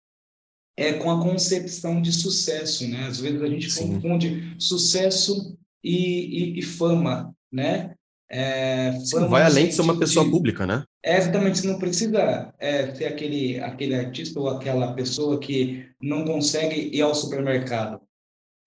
é 0.77 0.93
com 0.93 1.11
a 1.11 1.21
concepção 1.21 2.01
de 2.01 2.11
sucesso, 2.11 2.87
né? 2.87 3.05
Às 3.05 3.19
vezes 3.19 3.41
a 3.41 3.47
gente 3.47 3.69
sim. 3.69 3.87
confunde 3.93 4.55
sucesso 4.57 5.57
e, 5.83 6.55
e, 6.55 6.59
e 6.59 6.61
fama, 6.61 7.35
né? 7.51 7.92
É, 8.29 8.91
Sim, 8.99 9.27
vai 9.27 9.43
além 9.43 9.67
de 9.67 9.75
ser 9.75 9.81
uma 9.81 9.97
pessoa 9.97 10.25
de, 10.25 10.31
pública, 10.31 10.65
né? 10.65 10.83
É, 11.03 11.17
exatamente, 11.17 11.59
você 11.59 11.67
não 11.67 11.77
precisa 11.77 12.53
é, 12.57 12.93
ser 12.95 13.05
aquele, 13.05 13.59
aquele 13.59 13.95
artista 13.95 14.39
ou 14.39 14.49
aquela 14.49 14.93
pessoa 14.93 15.39
que 15.39 15.85
não 16.01 16.25
consegue 16.25 16.89
ir 16.95 17.01
ao 17.01 17.13
supermercado. 17.13 18.01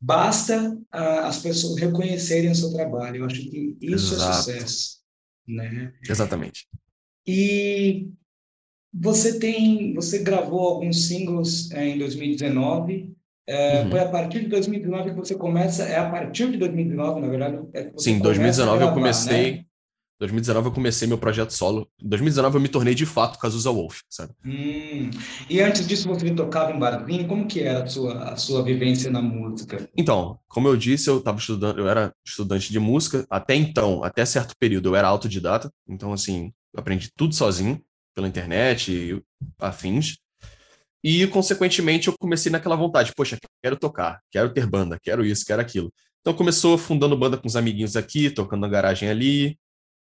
Basta 0.00 0.78
ah, 0.92 1.26
as 1.26 1.38
pessoas 1.38 1.80
reconhecerem 1.80 2.50
o 2.50 2.54
seu 2.54 2.72
trabalho. 2.72 3.16
Eu 3.16 3.26
acho 3.26 3.40
que 3.40 3.76
isso 3.80 4.14
é 4.14 4.16
Exato. 4.16 4.30
é 4.30 4.34
sucesso. 4.34 4.96
Né? 5.48 5.92
Exatamente. 6.08 6.68
E 7.26 8.08
você 8.92 9.38
tem, 9.38 9.94
você 9.94 10.20
gravou 10.20 10.60
alguns 10.60 11.06
singles 11.06 11.70
é, 11.70 11.88
em 11.88 11.98
2019. 11.98 13.14
É, 13.46 13.82
uhum. 13.82 13.90
Foi 13.90 14.00
a 14.00 14.08
partir 14.08 14.40
de 14.40 14.48
2019 14.48 15.10
que 15.10 15.16
você 15.16 15.34
começa, 15.34 15.84
é 15.84 15.98
a 15.98 16.10
partir 16.10 16.50
de 16.50 16.58
2019, 16.58 17.20
na 17.20 17.28
verdade. 17.28 17.60
É 17.72 17.90
Sim, 17.96 18.18
2019 18.18 18.78
gravar, 18.78 18.90
eu 18.90 18.94
comecei. 18.94 19.52
Né? 19.52 19.64
2019 20.18 20.68
eu 20.68 20.72
comecei 20.72 21.06
meu 21.06 21.18
projeto 21.18 21.50
solo. 21.50 21.88
2019 22.02 22.56
eu 22.56 22.60
me 22.60 22.68
tornei 22.68 22.94
de 22.94 23.04
fato 23.04 23.38
Cazuza 23.38 23.70
Wolf, 23.70 24.00
sabe? 24.08 24.32
Hum. 24.44 25.10
E 25.48 25.60
antes 25.60 25.86
disso 25.86 26.08
você 26.08 26.30
tocava 26.30 26.72
em 26.72 26.78
barzinho? 26.78 27.28
Como 27.28 27.46
que 27.46 27.60
era 27.60 27.84
a 27.84 27.86
sua, 27.86 28.30
a 28.30 28.36
sua 28.36 28.62
vivência 28.62 29.10
na 29.10 29.20
música? 29.20 29.88
Então, 29.96 30.38
como 30.48 30.68
eu 30.68 30.76
disse, 30.76 31.10
eu 31.10 31.18
estava 31.18 31.38
estudando, 31.38 31.78
eu 31.78 31.88
era 31.88 32.12
estudante 32.26 32.72
de 32.72 32.80
música. 32.80 33.26
Até 33.28 33.54
então, 33.54 34.02
até 34.02 34.24
certo 34.24 34.54
período, 34.58 34.88
eu 34.88 34.96
era 34.96 35.06
autodidata. 35.06 35.70
Então, 35.86 36.12
assim, 36.12 36.50
eu 36.72 36.80
aprendi 36.80 37.10
tudo 37.14 37.34
sozinho, 37.34 37.80
pela 38.14 38.26
internet 38.26 38.90
e 38.90 39.22
afins. 39.60 40.16
E, 41.08 41.24
consequentemente, 41.28 42.08
eu 42.08 42.18
comecei 42.18 42.50
naquela 42.50 42.74
vontade, 42.74 43.12
poxa, 43.14 43.38
quero 43.62 43.76
tocar, 43.76 44.20
quero 44.28 44.52
ter 44.52 44.66
banda, 44.66 44.98
quero 45.00 45.24
isso, 45.24 45.46
quero 45.46 45.62
aquilo. 45.62 45.94
Então 46.20 46.34
começou 46.34 46.76
fundando 46.76 47.16
banda 47.16 47.36
com 47.36 47.46
os 47.46 47.54
amiguinhos 47.54 47.94
aqui, 47.94 48.28
tocando 48.28 48.62
na 48.62 48.68
garagem 48.68 49.08
ali. 49.08 49.56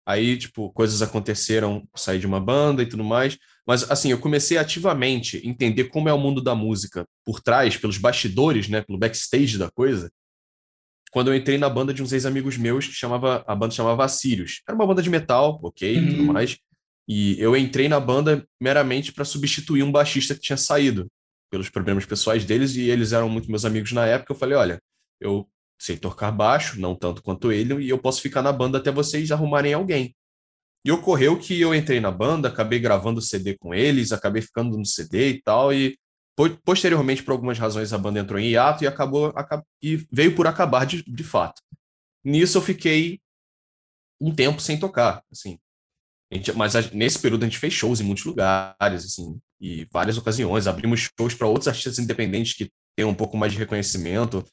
Aí, 0.06 0.38
tipo, 0.38 0.72
coisas 0.72 1.02
aconteceram, 1.02 1.86
saí 1.94 2.18
de 2.18 2.26
uma 2.26 2.40
banda 2.40 2.82
e 2.82 2.86
tudo 2.86 3.04
mais. 3.04 3.36
Mas, 3.66 3.90
assim, 3.90 4.10
eu 4.10 4.18
comecei 4.18 4.56
ativamente 4.56 5.36
a 5.36 5.46
entender 5.46 5.84
como 5.90 6.08
é 6.08 6.14
o 6.14 6.18
mundo 6.18 6.40
da 6.40 6.54
música 6.54 7.04
por 7.26 7.42
trás, 7.42 7.76
pelos 7.76 7.98
bastidores, 7.98 8.66
né, 8.66 8.80
pelo 8.80 8.98
backstage 8.98 9.58
da 9.58 9.70
coisa, 9.70 10.10
quando 11.10 11.28
eu 11.28 11.36
entrei 11.36 11.58
na 11.58 11.68
banda 11.68 11.92
de 11.92 12.02
uns 12.02 12.14
ex-amigos 12.14 12.56
meus, 12.56 12.86
que 12.86 12.94
chamava, 12.94 13.44
a 13.46 13.54
banda 13.54 13.74
chamava 13.74 14.08
Sirius. 14.08 14.62
Era 14.66 14.74
uma 14.74 14.86
banda 14.86 15.02
de 15.02 15.10
metal, 15.10 15.60
ok, 15.62 15.98
uhum. 15.98 16.06
tudo 16.06 16.24
mais. 16.24 16.56
E 17.08 17.40
eu 17.40 17.56
entrei 17.56 17.88
na 17.88 18.00
banda 18.00 18.46
meramente 18.60 19.12
para 19.12 19.24
substituir 19.24 19.82
um 19.82 19.92
baixista 19.92 20.34
que 20.34 20.40
tinha 20.40 20.56
saído 20.56 21.06
pelos 21.50 21.68
problemas 21.68 22.04
pessoais 22.04 22.44
deles 22.44 22.74
e 22.74 22.90
eles 22.90 23.12
eram 23.12 23.28
muito 23.28 23.48
meus 23.48 23.64
amigos 23.64 23.92
na 23.92 24.06
época. 24.06 24.32
Eu 24.32 24.36
falei, 24.36 24.56
olha, 24.56 24.82
eu 25.20 25.48
sei 25.78 25.96
tocar 25.96 26.32
baixo, 26.32 26.80
não 26.80 26.94
tanto 26.94 27.22
quanto 27.22 27.52
ele, 27.52 27.82
e 27.84 27.88
eu 27.88 27.98
posso 27.98 28.20
ficar 28.20 28.42
na 28.42 28.52
banda 28.52 28.78
até 28.78 28.90
vocês 28.90 29.30
arrumarem 29.30 29.74
alguém. 29.74 30.14
E 30.84 30.90
ocorreu 30.90 31.38
que 31.38 31.60
eu 31.60 31.74
entrei 31.74 32.00
na 32.00 32.10
banda, 32.10 32.48
acabei 32.48 32.78
gravando 32.78 33.20
CD 33.20 33.56
com 33.58 33.74
eles, 33.74 34.12
acabei 34.12 34.40
ficando 34.40 34.76
no 34.76 34.86
CD 34.86 35.30
e 35.30 35.42
tal, 35.42 35.72
e 35.72 35.98
posteriormente, 36.64 37.22
por 37.22 37.32
algumas 37.32 37.58
razões, 37.58 37.92
a 37.92 37.98
banda 37.98 38.20
entrou 38.20 38.38
em 38.38 38.50
hiato 38.50 38.84
e 38.84 38.86
acabou 38.86 39.32
e 39.82 40.06
veio 40.12 40.34
por 40.34 40.46
acabar 40.46 40.84
de, 40.84 41.02
de 41.02 41.24
fato. 41.24 41.62
Nisso 42.24 42.58
eu 42.58 42.62
fiquei 42.62 43.20
um 44.20 44.34
tempo 44.34 44.60
sem 44.60 44.78
tocar, 44.78 45.24
assim. 45.30 45.58
Gente, 46.32 46.52
mas 46.52 46.74
a, 46.74 46.82
nesse 46.92 47.18
período 47.18 47.44
a 47.44 47.46
gente 47.46 47.58
fez 47.58 47.72
shows 47.72 48.00
em 48.00 48.04
muitos 48.04 48.24
lugares, 48.24 49.04
assim, 49.04 49.38
e 49.60 49.86
várias 49.92 50.18
ocasiões. 50.18 50.66
Abrimos 50.66 51.08
shows 51.18 51.34
para 51.34 51.46
outros 51.46 51.68
artistas 51.68 51.98
independentes 51.98 52.54
que 52.54 52.70
têm 52.96 53.06
um 53.06 53.14
pouco 53.14 53.36
mais 53.36 53.52
de 53.52 53.58
reconhecimento. 53.58 54.44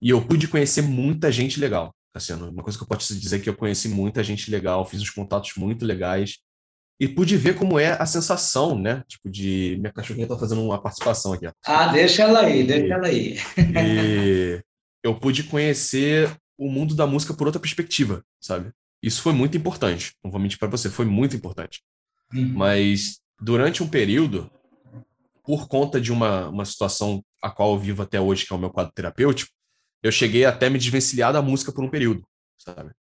E 0.00 0.10
eu 0.10 0.24
pude 0.24 0.48
conhecer 0.48 0.82
muita 0.82 1.30
gente 1.30 1.60
legal, 1.60 1.94
Cassiano. 2.14 2.50
Uma 2.50 2.62
coisa 2.62 2.78
que 2.78 2.84
eu 2.84 2.88
posso 2.88 3.18
dizer 3.18 3.36
é 3.36 3.38
que 3.38 3.48
eu 3.48 3.56
conheci 3.56 3.88
muita 3.88 4.22
gente 4.24 4.50
legal, 4.50 4.86
fiz 4.86 5.00
uns 5.00 5.10
contatos 5.10 5.52
muito 5.56 5.84
legais. 5.84 6.38
E 7.00 7.08
pude 7.08 7.36
ver 7.36 7.56
como 7.56 7.78
é 7.80 8.00
a 8.00 8.06
sensação, 8.06 8.78
né? 8.78 9.02
Tipo, 9.08 9.28
de. 9.28 9.76
Minha 9.80 9.92
cachorrinha 9.92 10.28
tá 10.28 10.38
fazendo 10.38 10.62
uma 10.62 10.80
participação 10.80 11.32
aqui. 11.32 11.46
Ó. 11.46 11.52
Ah, 11.66 11.88
deixa 11.88 12.22
ela 12.22 12.42
aí, 12.42 12.64
deixa 12.64 12.94
ela 12.94 13.08
aí. 13.08 13.38
e 13.58 14.62
eu 15.02 15.18
pude 15.18 15.42
conhecer 15.44 16.32
o 16.56 16.70
mundo 16.70 16.94
da 16.94 17.06
música 17.06 17.34
por 17.34 17.46
outra 17.46 17.60
perspectiva, 17.60 18.22
sabe? 18.40 18.70
Isso 19.02 19.22
foi 19.22 19.32
muito 19.32 19.56
importante. 19.56 20.14
Não 20.22 20.30
vou 20.30 20.40
mentir 20.40 20.58
para 20.58 20.68
você, 20.68 20.88
foi 20.88 21.04
muito 21.04 21.34
importante. 21.34 21.82
Uhum. 22.32 22.52
Mas 22.54 23.18
durante 23.40 23.82
um 23.82 23.88
período, 23.88 24.50
por 25.44 25.66
conta 25.68 26.00
de 26.00 26.12
uma, 26.12 26.48
uma 26.48 26.64
situação 26.64 27.22
a 27.42 27.50
qual 27.50 27.72
eu 27.72 27.78
vivo 27.78 28.02
até 28.02 28.20
hoje, 28.20 28.46
que 28.46 28.52
é 28.52 28.56
o 28.56 28.58
meu 28.58 28.70
quadro 28.70 28.92
terapêutico, 28.94 29.50
eu 30.02 30.12
cheguei 30.12 30.44
até 30.44 30.70
me 30.70 30.78
desvencilhar 30.78 31.32
da 31.32 31.42
música 31.42 31.72
por 31.72 31.84
um 31.84 31.90
período, 31.90 32.26
sabe? 32.58 32.92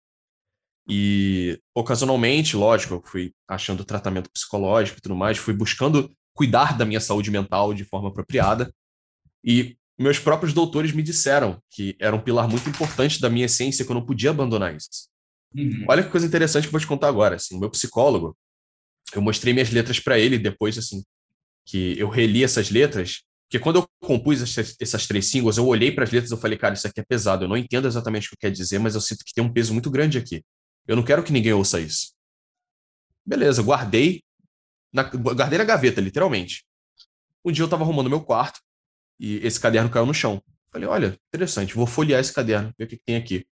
E 0.89 1.61
ocasionalmente, 1.75 2.57
lógico, 2.57 2.95
eu 2.95 3.03
fui 3.05 3.33
achando 3.47 3.85
tratamento 3.85 4.31
psicológico 4.31 4.99
e 4.99 5.01
tudo 5.03 5.15
mais, 5.15 5.39
fui 5.39 5.55
buscando 5.55 6.11
cuidar 6.35 6.77
da 6.77 6.87
minha 6.87 7.01
saúde 7.01 7.31
mental 7.31 7.75
de 7.75 7.85
forma 7.85 8.09
apropriada. 8.09 8.73
E 9.45 9.77
meus 9.99 10.19
próprios 10.19 10.55
doutores 10.55 10.93
me 10.93 11.03
disseram 11.03 11.63
que 11.71 11.95
era 12.01 12.17
um 12.17 12.21
pilar 12.21 12.49
muito 12.49 12.69
importante 12.69 13.21
da 13.21 13.29
minha 13.29 13.47
essência 13.47 13.85
que 13.85 13.91
eu 13.91 13.95
não 13.95 14.05
podia 14.05 14.31
abandonar 14.31 14.75
isso. 14.75 15.10
Uhum. 15.55 15.85
Olha 15.89 16.03
que 16.03 16.11
coisa 16.11 16.27
interessante 16.27 16.65
que 16.65 16.69
eu 16.69 16.73
vou 16.73 16.81
te 16.81 16.87
contar 16.87 17.09
agora. 17.09 17.37
Assim, 17.37 17.59
meu 17.59 17.71
psicólogo, 17.71 18.37
eu 19.15 19.23
mostrei 19.23 19.53
minhas 19.53 19.71
letras 19.71 19.99
para 19.99 20.19
ele 20.19 20.39
depois, 20.39 20.79
assim, 20.79 21.03
que 21.67 21.99
eu 21.99 22.09
reli 22.09 22.45
essas 22.45 22.71
letras 22.71 23.23
porque 23.51 23.59
quando 23.59 23.81
eu 23.81 23.89
compus 24.01 24.41
essas, 24.41 24.77
essas 24.81 25.09
três 25.09 25.27
singles, 25.27 25.57
eu 25.57 25.67
olhei 25.67 25.91
para 25.91 26.05
as 26.05 26.13
letras 26.13 26.31
e 26.31 26.37
falei, 26.41 26.57
cara, 26.57 26.75
isso 26.75 26.87
aqui 26.87 27.01
é 27.01 27.03
pesado. 27.03 27.45
Eu 27.45 27.49
não 27.49 27.57
entendo 27.57 27.89
exatamente 27.89 28.29
o 28.29 28.31
que 28.31 28.37
quer 28.37 28.51
dizer, 28.53 28.79
mas 28.79 28.95
eu 28.95 29.01
sinto 29.01 29.25
que 29.25 29.35
tem 29.35 29.43
um 29.43 29.53
peso 29.53 29.73
muito 29.73 29.91
grande 29.91 30.19
aqui. 30.19 30.45
Eu 30.87 30.95
não 30.95 31.03
quero 31.03 31.25
que 31.25 31.33
ninguém 31.33 31.53
ouça 31.53 31.81
isso. 31.81 32.13
Beleza, 33.27 33.61
guardei 33.61 34.23
na, 34.93 35.03
guardei 35.03 35.59
na 35.59 35.65
gaveta, 35.65 36.01
literalmente. 36.01 36.65
Um 37.45 37.51
dia 37.51 37.63
eu 37.63 37.67
estava 37.67 37.83
arrumando 37.83 38.09
meu 38.09 38.21
quarto 38.21 38.61
e 39.19 39.45
esse 39.45 39.59
caderno 39.59 39.91
caiu 39.91 40.07
no 40.07 40.15
chão. 40.15 40.41
Falei, 40.71 40.87
olha, 40.87 41.19
interessante, 41.35 41.75
vou 41.75 41.89
folhear 41.89 42.21
esse 42.21 42.33
caderno, 42.33 42.73
ver 42.79 42.85
o 42.85 42.87
que, 42.87 42.99
que 42.99 43.05
tem 43.05 43.17
aqui. 43.17 43.45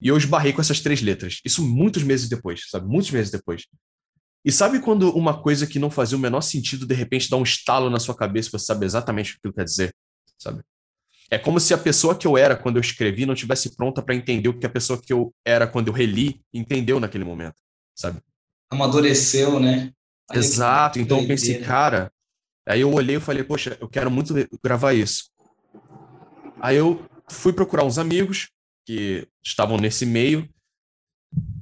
E 0.00 0.08
eu 0.08 0.16
esbarrei 0.16 0.52
com 0.52 0.60
essas 0.60 0.80
três 0.80 1.00
letras. 1.00 1.40
Isso 1.44 1.62
muitos 1.62 2.02
meses 2.02 2.28
depois, 2.28 2.68
sabe? 2.70 2.86
Muitos 2.86 3.10
meses 3.10 3.30
depois. 3.30 3.64
E 4.44 4.52
sabe 4.52 4.80
quando 4.80 5.10
uma 5.16 5.42
coisa 5.42 5.66
que 5.66 5.78
não 5.78 5.90
fazia 5.90 6.16
o 6.16 6.20
menor 6.20 6.40
sentido 6.40 6.86
de 6.86 6.94
repente 6.94 7.28
dá 7.28 7.36
um 7.36 7.42
estalo 7.42 7.90
na 7.90 7.98
sua 7.98 8.14
cabeça 8.14 8.48
e 8.48 8.52
você 8.52 8.66
sabe 8.66 8.86
exatamente 8.86 9.30
o 9.30 9.32
que 9.32 9.38
aquilo 9.38 9.54
quer 9.54 9.64
dizer, 9.64 9.94
sabe? 10.38 10.62
É 11.28 11.36
como 11.36 11.58
se 11.58 11.74
a 11.74 11.78
pessoa 11.78 12.14
que 12.14 12.26
eu 12.26 12.38
era 12.38 12.56
quando 12.56 12.76
eu 12.76 12.80
escrevi 12.80 13.26
não 13.26 13.34
tivesse 13.34 13.74
pronta 13.74 14.00
para 14.00 14.14
entender 14.14 14.48
o 14.48 14.56
que 14.56 14.64
a 14.64 14.70
pessoa 14.70 15.00
que 15.00 15.12
eu 15.12 15.34
era 15.44 15.66
quando 15.66 15.88
eu 15.88 15.92
reli 15.92 16.40
entendeu 16.54 17.00
naquele 17.00 17.24
momento, 17.24 17.56
sabe? 17.94 18.20
Amadureceu, 18.70 19.58
né? 19.58 19.92
Olha 20.30 20.38
Exato. 20.38 21.00
Então 21.00 21.20
eu 21.20 21.26
pensei, 21.26 21.60
cara. 21.60 22.12
Aí 22.68 22.80
eu 22.80 22.92
olhei 22.92 23.16
e 23.16 23.20
falei, 23.20 23.42
poxa, 23.42 23.76
eu 23.80 23.88
quero 23.88 24.10
muito 24.10 24.34
gravar 24.62 24.92
isso. 24.92 25.30
Aí 26.60 26.76
eu 26.76 27.04
fui 27.28 27.52
procurar 27.52 27.84
uns 27.84 27.98
amigos 27.98 28.48
que 28.86 29.28
estavam 29.44 29.76
nesse 29.76 30.06
meio, 30.06 30.48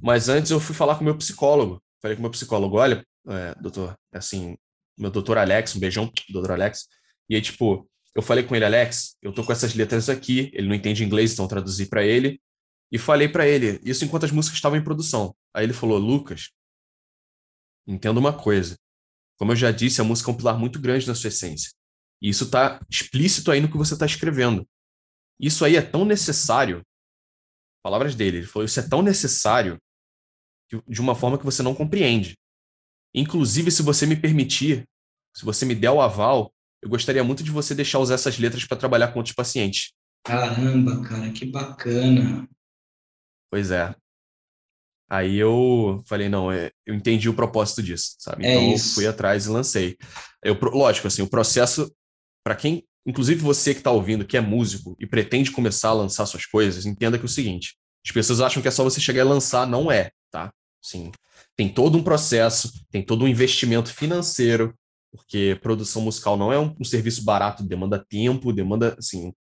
mas 0.01 0.29
antes 0.29 0.51
eu 0.51 0.59
fui 0.59 0.75
falar 0.75 0.95
com 0.97 1.03
meu 1.03 1.17
psicólogo 1.17 1.81
falei 2.05 2.15
com 2.15 2.21
meu 2.21 2.31
psicólogo, 2.31 2.77
olha, 2.77 3.03
é, 3.27 3.55
doutor, 3.55 3.97
assim, 4.13 4.55
meu 4.95 5.09
doutor 5.09 5.39
Alex, 5.39 5.75
um 5.75 5.79
beijão, 5.79 6.11
doutor 6.29 6.51
Alex. 6.51 6.87
E 7.27 7.35
aí, 7.35 7.41
tipo, 7.41 7.89
eu 8.13 8.21
falei 8.21 8.43
com 8.43 8.55
ele, 8.55 8.63
Alex, 8.63 9.17
eu 9.23 9.33
tô 9.33 9.43
com 9.43 9.51
essas 9.51 9.73
letras 9.73 10.07
aqui, 10.07 10.51
ele 10.53 10.67
não 10.67 10.75
entende 10.75 11.03
inglês, 11.03 11.33
então 11.33 11.47
traduzi 11.47 11.87
para 11.87 12.05
ele. 12.05 12.39
E 12.91 12.99
falei 12.99 13.27
para 13.27 13.47
ele, 13.47 13.81
isso 13.83 14.05
enquanto 14.05 14.25
as 14.25 14.31
músicas 14.31 14.57
estavam 14.57 14.77
em 14.77 14.83
produção. 14.83 15.35
Aí 15.51 15.63
ele 15.63 15.73
falou, 15.73 15.97
Lucas, 15.97 16.51
entenda 17.87 18.19
uma 18.19 18.31
coisa. 18.31 18.77
Como 19.37 19.51
eu 19.51 19.55
já 19.55 19.71
disse, 19.71 19.99
a 19.99 20.03
música 20.03 20.29
é 20.29 20.33
um 20.33 20.37
pilar 20.37 20.59
muito 20.59 20.79
grande 20.79 21.07
na 21.07 21.15
sua 21.15 21.29
essência. 21.29 21.71
E 22.21 22.29
isso 22.29 22.43
está 22.43 22.79
explícito 22.87 23.51
aí 23.51 23.59
no 23.59 23.69
que 23.69 23.77
você 23.77 23.95
está 23.95 24.05
escrevendo. 24.05 24.67
Isso 25.39 25.65
aí 25.65 25.75
é 25.75 25.81
tão 25.81 26.05
necessário. 26.05 26.85
Palavras 27.85 28.15
dele, 28.15 28.37
ele 28.37 28.47
falou: 28.47 28.65
Isso 28.65 28.79
é 28.79 28.89
tão 28.89 29.03
necessário 29.03 29.79
de 30.87 30.99
uma 30.99 31.13
forma 31.13 31.37
que 31.37 31.45
você 31.45 31.61
não 31.61 31.75
compreende. 31.75 32.35
Inclusive, 33.13 33.69
se 33.69 33.83
você 33.83 34.07
me 34.07 34.15
permitir, 34.15 34.89
se 35.37 35.45
você 35.45 35.67
me 35.67 35.75
der 35.75 35.91
o 35.91 36.01
aval, 36.01 36.51
eu 36.81 36.89
gostaria 36.89 37.23
muito 37.23 37.43
de 37.43 37.51
você 37.51 37.75
deixar 37.75 37.99
usar 37.99 38.15
essas 38.15 38.39
letras 38.39 38.65
para 38.65 38.75
trabalhar 38.75 39.09
com 39.09 39.19
outros 39.19 39.35
pacientes. 39.35 39.93
Caramba, 40.23 41.07
cara, 41.07 41.31
que 41.31 41.45
bacana. 41.45 42.49
Pois 43.51 43.69
é. 43.69 43.93
Aí 45.07 45.35
eu 45.35 46.03
falei, 46.07 46.27
não, 46.27 46.51
é, 46.51 46.71
eu 46.87 46.95
entendi 46.95 47.29
o 47.29 47.35
propósito 47.35 47.83
disso, 47.83 48.15
sabe? 48.17 48.47
É 48.47 48.51
então 48.51 48.73
isso. 48.73 48.89
eu 48.89 48.93
fui 48.95 49.05
atrás 49.05 49.45
e 49.45 49.49
lancei. 49.49 49.95
Eu, 50.43 50.57
lógico, 50.59 51.05
assim, 51.05 51.21
o 51.21 51.29
processo, 51.29 51.95
para 52.43 52.55
quem, 52.55 52.83
inclusive 53.05 53.41
você 53.41 53.73
que 53.73 53.79
está 53.79 53.91
ouvindo, 53.91 54.25
que 54.25 54.37
é 54.37 54.41
músico 54.41 54.95
e 54.99 55.05
pretende 55.05 55.51
começar 55.51 55.89
a 55.89 55.93
lançar 55.93 56.25
suas 56.25 56.45
coisas, 56.45 56.85
entenda 56.85 57.17
que 57.17 57.23
é 57.23 57.25
o 57.25 57.29
seguinte: 57.29 57.75
as 58.05 58.11
pessoas 58.11 58.41
acham 58.41 58.61
que 58.61 58.67
é 58.67 58.71
só 58.71 58.83
você 58.83 58.99
chegar 58.99 59.21
e 59.21 59.27
lançar, 59.27 59.67
não 59.67 59.91
é 59.91 60.11
tá? 60.35 60.53
Sim. 60.81 61.11
Tem 61.55 61.69
todo 61.69 61.97
um 61.97 62.03
processo, 62.03 62.71
tem 62.91 63.01
todo 63.01 63.23
um 63.23 63.27
investimento 63.27 63.93
financeiro, 63.93 64.77
porque 65.11 65.57
produção 65.61 66.01
musical 66.01 66.35
não 66.35 66.51
é 66.51 66.59
um, 66.59 66.75
um 66.77 66.83
serviço 66.83 67.23
barato, 67.23 67.63
demanda 67.63 68.03
tempo, 68.03 68.51
demanda, 68.51 68.95
assim. 68.99 69.33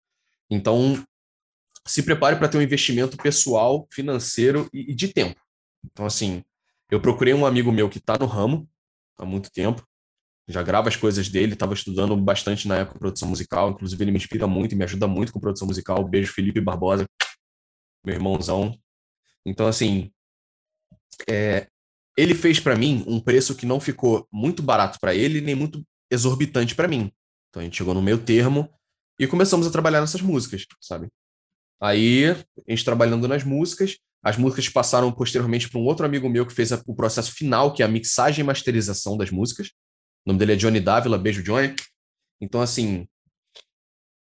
Então, 0.49 1.05
se 1.85 2.03
prepare 2.03 2.37
para 2.37 2.49
ter 2.49 2.59
um 2.59 2.63
investimento 2.63 3.17
pessoal, 3.17 3.87
financeiro 3.91 4.69
e, 4.73 4.93
e 4.93 4.95
de 4.95 5.09
tempo. 5.09 5.41
Então, 5.85 6.07
assim, 6.07 6.45
eu 6.91 7.01
procurei 7.01 7.35
um 7.35 7.45
amigo 7.45 7.73
meu 7.73 7.91
que 7.91 7.99
está 7.99 8.17
no 8.17 8.27
ramo 8.27 8.69
há 9.19 9.25
muito 9.25 9.51
tempo, 9.51 9.85
já 10.49 10.63
grava 10.63 10.89
as 10.89 10.97
coisas 10.97 11.29
dele, 11.29 11.55
estava 11.55 11.75
estudando 11.75 12.17
bastante 12.17 12.69
na 12.69 12.79
época 12.79 12.99
produção 12.99 13.29
musical, 13.29 13.71
inclusive 13.71 14.05
ele 14.05 14.11
me 14.11 14.19
inspira 14.19 14.47
muito 14.47 14.73
e 14.73 14.77
me 14.77 14.85
ajuda 14.85 15.07
muito 15.07 15.33
com 15.33 15.41
produção 15.41 15.67
musical. 15.67 16.07
Beijo, 16.07 16.33
Felipe 16.33 16.61
Barbosa, 16.61 17.07
meu 18.05 18.15
irmãozão. 18.15 18.79
Então, 19.47 19.67
assim, 19.67 20.11
é, 21.29 21.69
ele 22.17 22.35
fez 22.35 22.61
para 22.61 22.77
mim 22.77 23.05
um 23.07 23.21
preço 23.21 23.55
que 23.55 23.67
não 23.67 23.81
ficou 23.81 24.27
muito 24.33 24.63
barato 24.63 24.99
para 25.01 25.15
ele, 25.15 25.41
nem 25.41 25.55
muito 25.55 25.85
exorbitante 26.11 26.75
para 26.75 26.89
mim. 26.89 27.11
Então 27.49 27.61
a 27.61 27.65
gente 27.65 27.77
chegou 27.77 27.95
no 27.95 28.03
meio 28.03 28.19
termo 28.19 28.69
e 29.19 29.27
começamos 29.27 29.67
a 29.67 29.71
trabalhar 29.71 30.01
nessas 30.01 30.21
músicas, 30.21 30.67
sabe? 30.81 31.09
Aí, 31.81 32.31
a 32.31 32.71
gente 32.71 32.85
trabalhando 32.85 33.29
nas 33.29 33.45
músicas, 33.45 33.99
as 34.23 34.37
músicas 34.37 34.69
passaram 34.69 35.13
posteriormente 35.13 35.69
para 35.69 35.79
um 35.79 35.85
outro 35.85 36.07
amigo 36.07 36.29
meu 36.29 36.47
que 36.47 36.55
fez 36.55 36.73
o 36.73 36.95
processo 36.95 37.33
final, 37.33 37.73
que 37.73 37.83
é 37.83 37.87
a 37.87 37.89
mixagem 37.89 38.43
e 38.43 38.47
masterização 38.47 39.17
das 39.17 39.31
músicas. 39.31 39.71
O 40.25 40.31
nome 40.31 40.39
dele 40.39 40.53
é 40.55 40.57
Johnny 40.57 40.81
Dávila, 40.81 41.19
beijo 41.19 41.43
Johnny. 41.43 41.75
Então, 42.41 42.61
assim, 42.61 43.07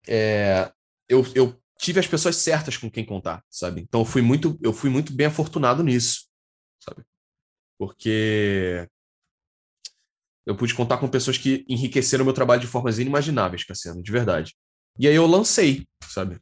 é, 0.08 0.72
eu, 1.08 1.24
eu 1.36 1.62
tive 1.80 2.00
as 2.00 2.08
pessoas 2.08 2.38
certas 2.38 2.78
com 2.78 2.90
quem 2.90 3.06
contar, 3.06 3.44
sabe? 3.50 3.82
Então, 3.82 4.02
eu 4.02 4.06
fui 4.06 4.22
muito, 4.22 4.58
eu 4.62 4.74
fui 4.74 4.90
muito 4.90 5.14
bem 5.14 5.28
afortunado 5.28 5.84
nisso 5.84 6.26
sabe? 6.86 7.04
Porque 7.78 8.88
eu 10.46 10.56
pude 10.56 10.76
contar 10.76 10.98
com 10.98 11.08
pessoas 11.10 11.38
que 11.38 11.66
enriqueceram 11.68 12.24
meu 12.24 12.34
trabalho 12.34 12.62
de 12.62 12.68
formas 12.68 13.00
inimagináveis, 13.00 13.64
Cassiano, 13.64 14.02
de 14.02 14.12
verdade. 14.12 14.56
E 15.00 15.08
aí 15.08 15.16
eu 15.16 15.26
lancei, 15.26 15.86
sabe? 16.08 16.40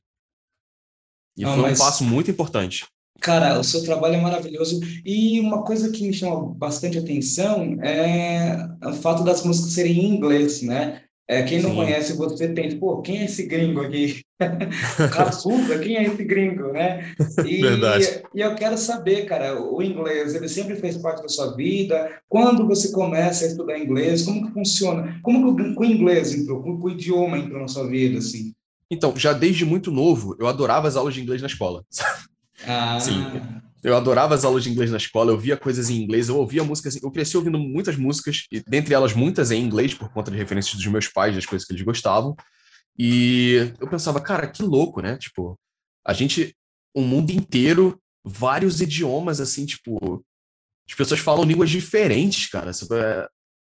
E 1.35 1.45
ah, 1.45 1.53
foi 1.53 1.62
mas... 1.62 1.79
um 1.79 1.83
passo 1.83 2.03
muito 2.03 2.29
importante. 2.29 2.85
Cara, 3.24 3.58
o 3.58 3.63
seu 3.63 3.82
trabalho 3.84 4.15
é 4.15 4.22
maravilhoso. 4.22 4.82
E 5.06 5.39
uma 5.39 5.63
coisa 5.63 5.89
que 5.89 6.06
me 6.06 6.13
chama 6.13 6.53
bastante 6.56 6.98
atenção 6.98 7.77
é 7.82 8.68
o 8.86 8.92
fato 8.92 9.24
das 9.24 9.46
músicas 9.46 9.72
serem 9.72 9.98
em 9.98 10.15
inglês, 10.15 10.62
né? 10.62 11.03
É, 11.25 11.42
quem 11.44 11.62
não 11.62 11.70
Sim. 11.70 11.75
conhece 11.77 12.18
você 12.18 12.50
pensa, 12.50 12.75
pô, 12.75 13.01
quem 13.01 13.20
é 13.20 13.24
esse 13.24 13.46
gringo 13.46 13.80
aqui? 13.80 14.22
Caçuda, 15.10 15.80
quem 15.80 15.96
é 15.96 16.03
esse 16.03 16.22
gringo, 16.25 16.74
né? 16.74 17.13
E, 17.46 17.62
Verdade. 17.62 18.24
E 18.36 18.42
eu 18.42 18.56
quero 18.56 18.77
saber, 18.77 19.25
cara, 19.25 19.58
o 19.58 19.82
inglês, 19.82 20.36
ele 20.36 20.50
sempre 20.50 20.75
fez 20.75 20.98
parte 20.98 21.22
da 21.22 21.30
sua 21.30 21.56
vida? 21.56 22.20
Quando 22.27 22.68
você 22.68 22.92
começa 22.92 23.46
a 23.46 23.48
estudar 23.48 23.80
inglês, 23.80 24.24
como 24.24 24.48
que 24.48 24.53
funciona? 24.53 25.18
Como 25.24 25.56
que 25.56 25.63
o 25.63 25.86
inglês 25.86 26.36
entrou? 26.36 26.62
Como 26.62 26.77
que 26.77 26.88
o 26.88 26.89
idioma 26.89 27.38
entrou 27.38 27.62
na 27.62 27.70
sua 27.70 27.88
vida, 27.88 28.20
assim? 28.20 28.53
Então, 28.92 29.13
já 29.15 29.32
desde 29.32 29.63
muito 29.63 29.92
novo, 29.92 30.36
eu 30.38 30.46
adorava 30.46 30.89
as 30.89 30.98
aulas 30.98 31.13
de 31.13 31.22
inglês 31.22 31.42
na 31.42 31.48
escola. 31.48 31.86
Ah. 32.65 33.00
Sim. 33.00 33.24
Eu 33.84 33.98
adorava 33.98 34.34
as 34.34 34.46
aulas 34.46 34.63
de 34.63 34.70
inglês 34.70 34.89
na 34.89 34.98
escola, 34.98 35.32
eu 35.32 35.38
via 35.38 35.58
coisas 35.58 35.89
em 35.89 36.01
inglês, 36.01 36.29
eu 36.29 36.38
ouvia 36.38 36.63
músicas, 36.63 37.01
eu 37.01 37.12
cresci 37.12 37.36
ouvindo 37.36 37.60
muitas 37.60 37.98
músicas, 37.98 38.46
e 38.50 38.62
dentre 38.62 38.93
elas 38.93 39.13
muitas 39.13 39.51
em 39.51 39.62
inglês, 39.62 39.93
por 39.93 40.10
conta 40.10 40.32
de 40.32 40.38
referências 40.38 40.75
dos 40.75 40.88
meus 40.88 41.08
pais, 41.10 41.36
das 41.36 41.46
coisas 41.46 41.67
que 41.67 41.74
eles 41.74 41.84
gostavam. 41.84 42.34
E 42.98 43.74
eu 43.82 43.89
pensava, 43.89 44.22
cara, 44.22 44.48
que 44.48 44.63
louco, 44.63 45.01
né? 45.01 45.17
Tipo, 45.17 45.60
a 46.05 46.13
gente, 46.13 46.55
o 46.96 47.01
um 47.01 47.08
mundo 47.08 47.32
inteiro, 47.32 48.00
vários 48.24 48.79
idiomas, 48.79 49.41
assim, 49.41 49.65
tipo, 49.65 50.24
as 50.89 50.96
pessoas 50.96 51.20
falam 51.20 51.43
línguas 51.43 51.70
diferentes, 51.70 52.50
cara. 52.50 52.72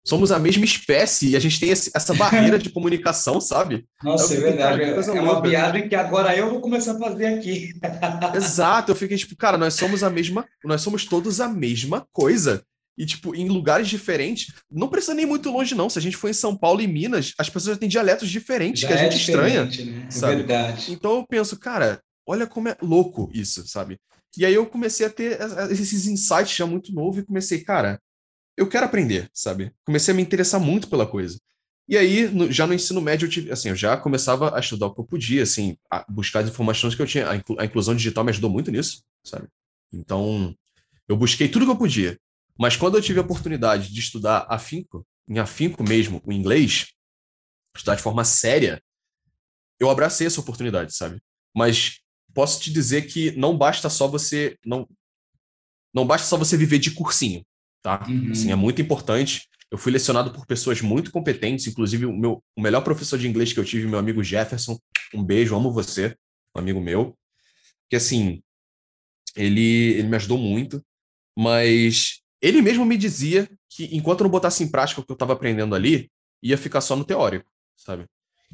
É, 0.08 0.10
somos 0.10 0.32
a 0.32 0.38
mesma 0.38 0.64
espécie 0.64 1.30
e 1.30 1.36
a 1.36 1.40
gente 1.40 1.60
tem 1.60 1.70
essa 1.70 2.14
barreira 2.14 2.58
de 2.58 2.70
comunicação, 2.70 3.40
sabe? 3.40 3.84
Nossa, 4.02 4.34
é 4.34 4.40
verdade. 4.40 4.78
Cara, 4.78 5.18
é 5.18 5.20
uma 5.20 5.42
viagem 5.42 5.88
que 5.88 5.94
agora 5.94 6.34
eu 6.36 6.50
vou 6.50 6.60
começar 6.60 6.92
a 6.92 6.98
fazer 6.98 7.26
aqui. 7.26 7.72
Exato, 8.34 8.92
eu 8.92 8.96
fiquei 8.96 9.16
tipo, 9.16 9.36
cara, 9.36 9.58
nós 9.58 9.74
somos 9.74 10.02
a 10.02 10.10
mesma, 10.10 10.46
nós 10.64 10.80
somos 10.80 11.04
todos 11.04 11.40
a 11.40 11.48
mesma 11.48 12.06
coisa. 12.12 12.62
E, 12.96 13.06
tipo, 13.06 13.32
em 13.32 13.48
lugares 13.48 13.86
diferentes, 13.86 14.52
não 14.68 14.88
precisa 14.88 15.14
nem 15.14 15.24
muito 15.24 15.48
longe, 15.50 15.72
não. 15.72 15.88
Se 15.88 16.00
a 16.00 16.02
gente 16.02 16.16
for 16.16 16.28
em 16.28 16.32
São 16.32 16.56
Paulo 16.56 16.80
e 16.80 16.86
Minas, 16.88 17.32
as 17.38 17.48
pessoas 17.48 17.78
têm 17.78 17.88
dialetos 17.88 18.28
diferentes 18.28 18.82
já 18.82 18.88
que 18.88 18.94
a 18.94 18.96
gente 18.96 19.12
é 19.12 19.16
estranha. 19.16 19.64
Né? 19.66 20.06
É 20.08 20.10
sabe? 20.10 20.36
verdade. 20.36 20.92
Então 20.92 21.18
eu 21.18 21.24
penso, 21.24 21.56
cara, 21.56 22.00
olha 22.26 22.44
como 22.44 22.68
é 22.68 22.76
louco 22.82 23.30
isso, 23.32 23.64
sabe? 23.68 23.98
E 24.36 24.44
aí 24.44 24.52
eu 24.52 24.66
comecei 24.66 25.06
a 25.06 25.10
ter 25.10 25.38
esses 25.70 26.06
insights 26.06 26.56
já 26.56 26.66
muito 26.66 26.92
novo 26.92 27.20
e 27.20 27.24
comecei, 27.24 27.60
cara, 27.60 28.00
eu 28.58 28.68
quero 28.68 28.84
aprender, 28.84 29.30
sabe? 29.32 29.72
Comecei 29.84 30.12
a 30.12 30.16
me 30.16 30.22
interessar 30.22 30.60
muito 30.60 30.88
pela 30.88 31.06
coisa. 31.06 31.38
E 31.88 31.96
aí, 31.96 32.28
no, 32.28 32.50
já 32.50 32.66
no 32.66 32.74
ensino 32.74 33.00
médio, 33.00 33.26
eu 33.26 33.30
tive, 33.30 33.52
assim, 33.52 33.68
eu 33.68 33.76
já 33.76 33.96
começava 33.96 34.54
a 34.54 34.58
estudar 34.58 34.86
o 34.86 34.94
que 34.94 35.00
eu 35.00 35.04
podia, 35.04 35.44
assim, 35.44 35.78
buscar 36.08 36.40
as 36.40 36.50
informações 36.50 36.94
que 36.96 37.00
eu 37.00 37.06
tinha. 37.06 37.30
A, 37.30 37.36
inclu, 37.36 37.56
a 37.58 37.64
inclusão 37.64 37.94
digital 37.94 38.24
me 38.24 38.30
ajudou 38.30 38.50
muito 38.50 38.72
nisso, 38.72 39.04
sabe? 39.24 39.46
Então, 39.92 40.52
eu 41.06 41.16
busquei 41.16 41.48
tudo 41.48 41.64
que 41.64 41.70
eu 41.70 41.78
podia. 41.78 42.18
Mas 42.58 42.76
quando 42.76 42.96
eu 42.96 43.02
tive 43.02 43.20
a 43.20 43.22
oportunidade 43.22 43.92
de 43.92 44.00
estudar 44.00 44.44
afinco, 44.50 45.06
em 45.28 45.38
afinco 45.38 45.84
mesmo, 45.84 46.20
o 46.26 46.32
inglês, 46.32 46.88
estudar 47.76 47.94
de 47.94 48.02
forma 48.02 48.24
séria, 48.24 48.82
eu 49.78 49.88
abracei 49.88 50.26
essa 50.26 50.40
oportunidade, 50.40 50.92
sabe? 50.94 51.22
Mas 51.54 52.00
posso 52.34 52.60
te 52.60 52.72
dizer 52.72 53.02
que 53.02 53.30
não 53.32 53.56
basta 53.56 53.88
só 53.88 54.08
você 54.08 54.58
não 54.66 54.86
não 55.94 56.06
basta 56.06 56.26
só 56.26 56.36
você 56.36 56.56
viver 56.56 56.78
de 56.78 56.90
cursinho, 56.90 57.42
tá? 57.82 58.04
Uhum. 58.08 58.32
Assim, 58.32 58.50
é 58.50 58.56
muito 58.56 58.80
importante. 58.82 59.48
Eu 59.70 59.78
fui 59.78 59.92
lecionado 59.92 60.32
por 60.32 60.46
pessoas 60.46 60.80
muito 60.80 61.10
competentes, 61.10 61.66
inclusive 61.66 62.06
o 62.06 62.16
meu 62.16 62.42
o 62.56 62.60
melhor 62.60 62.82
professor 62.82 63.18
de 63.18 63.28
inglês 63.28 63.52
que 63.52 63.60
eu 63.60 63.64
tive, 63.64 63.86
meu 63.86 63.98
amigo 63.98 64.22
Jefferson. 64.22 64.78
Um 65.14 65.22
beijo, 65.22 65.54
amo 65.54 65.72
você, 65.72 66.16
um 66.56 66.60
amigo 66.60 66.80
meu. 66.80 67.16
Que 67.90 67.96
assim, 67.96 68.42
ele 69.36 69.94
ele 69.94 70.08
me 70.08 70.16
ajudou 70.16 70.38
muito, 70.38 70.82
mas 71.36 72.20
ele 72.40 72.62
mesmo 72.62 72.84
me 72.84 72.96
dizia 72.96 73.48
que 73.70 73.94
enquanto 73.94 74.20
eu 74.20 74.24
não 74.24 74.30
botasse 74.30 74.62
em 74.62 74.70
prática 74.70 75.00
o 75.00 75.04
que 75.04 75.12
eu 75.12 75.14
estava 75.14 75.32
aprendendo 75.34 75.74
ali, 75.74 76.10
ia 76.42 76.56
ficar 76.56 76.80
só 76.80 76.96
no 76.96 77.04
teórico, 77.04 77.50
sabe? 77.76 78.06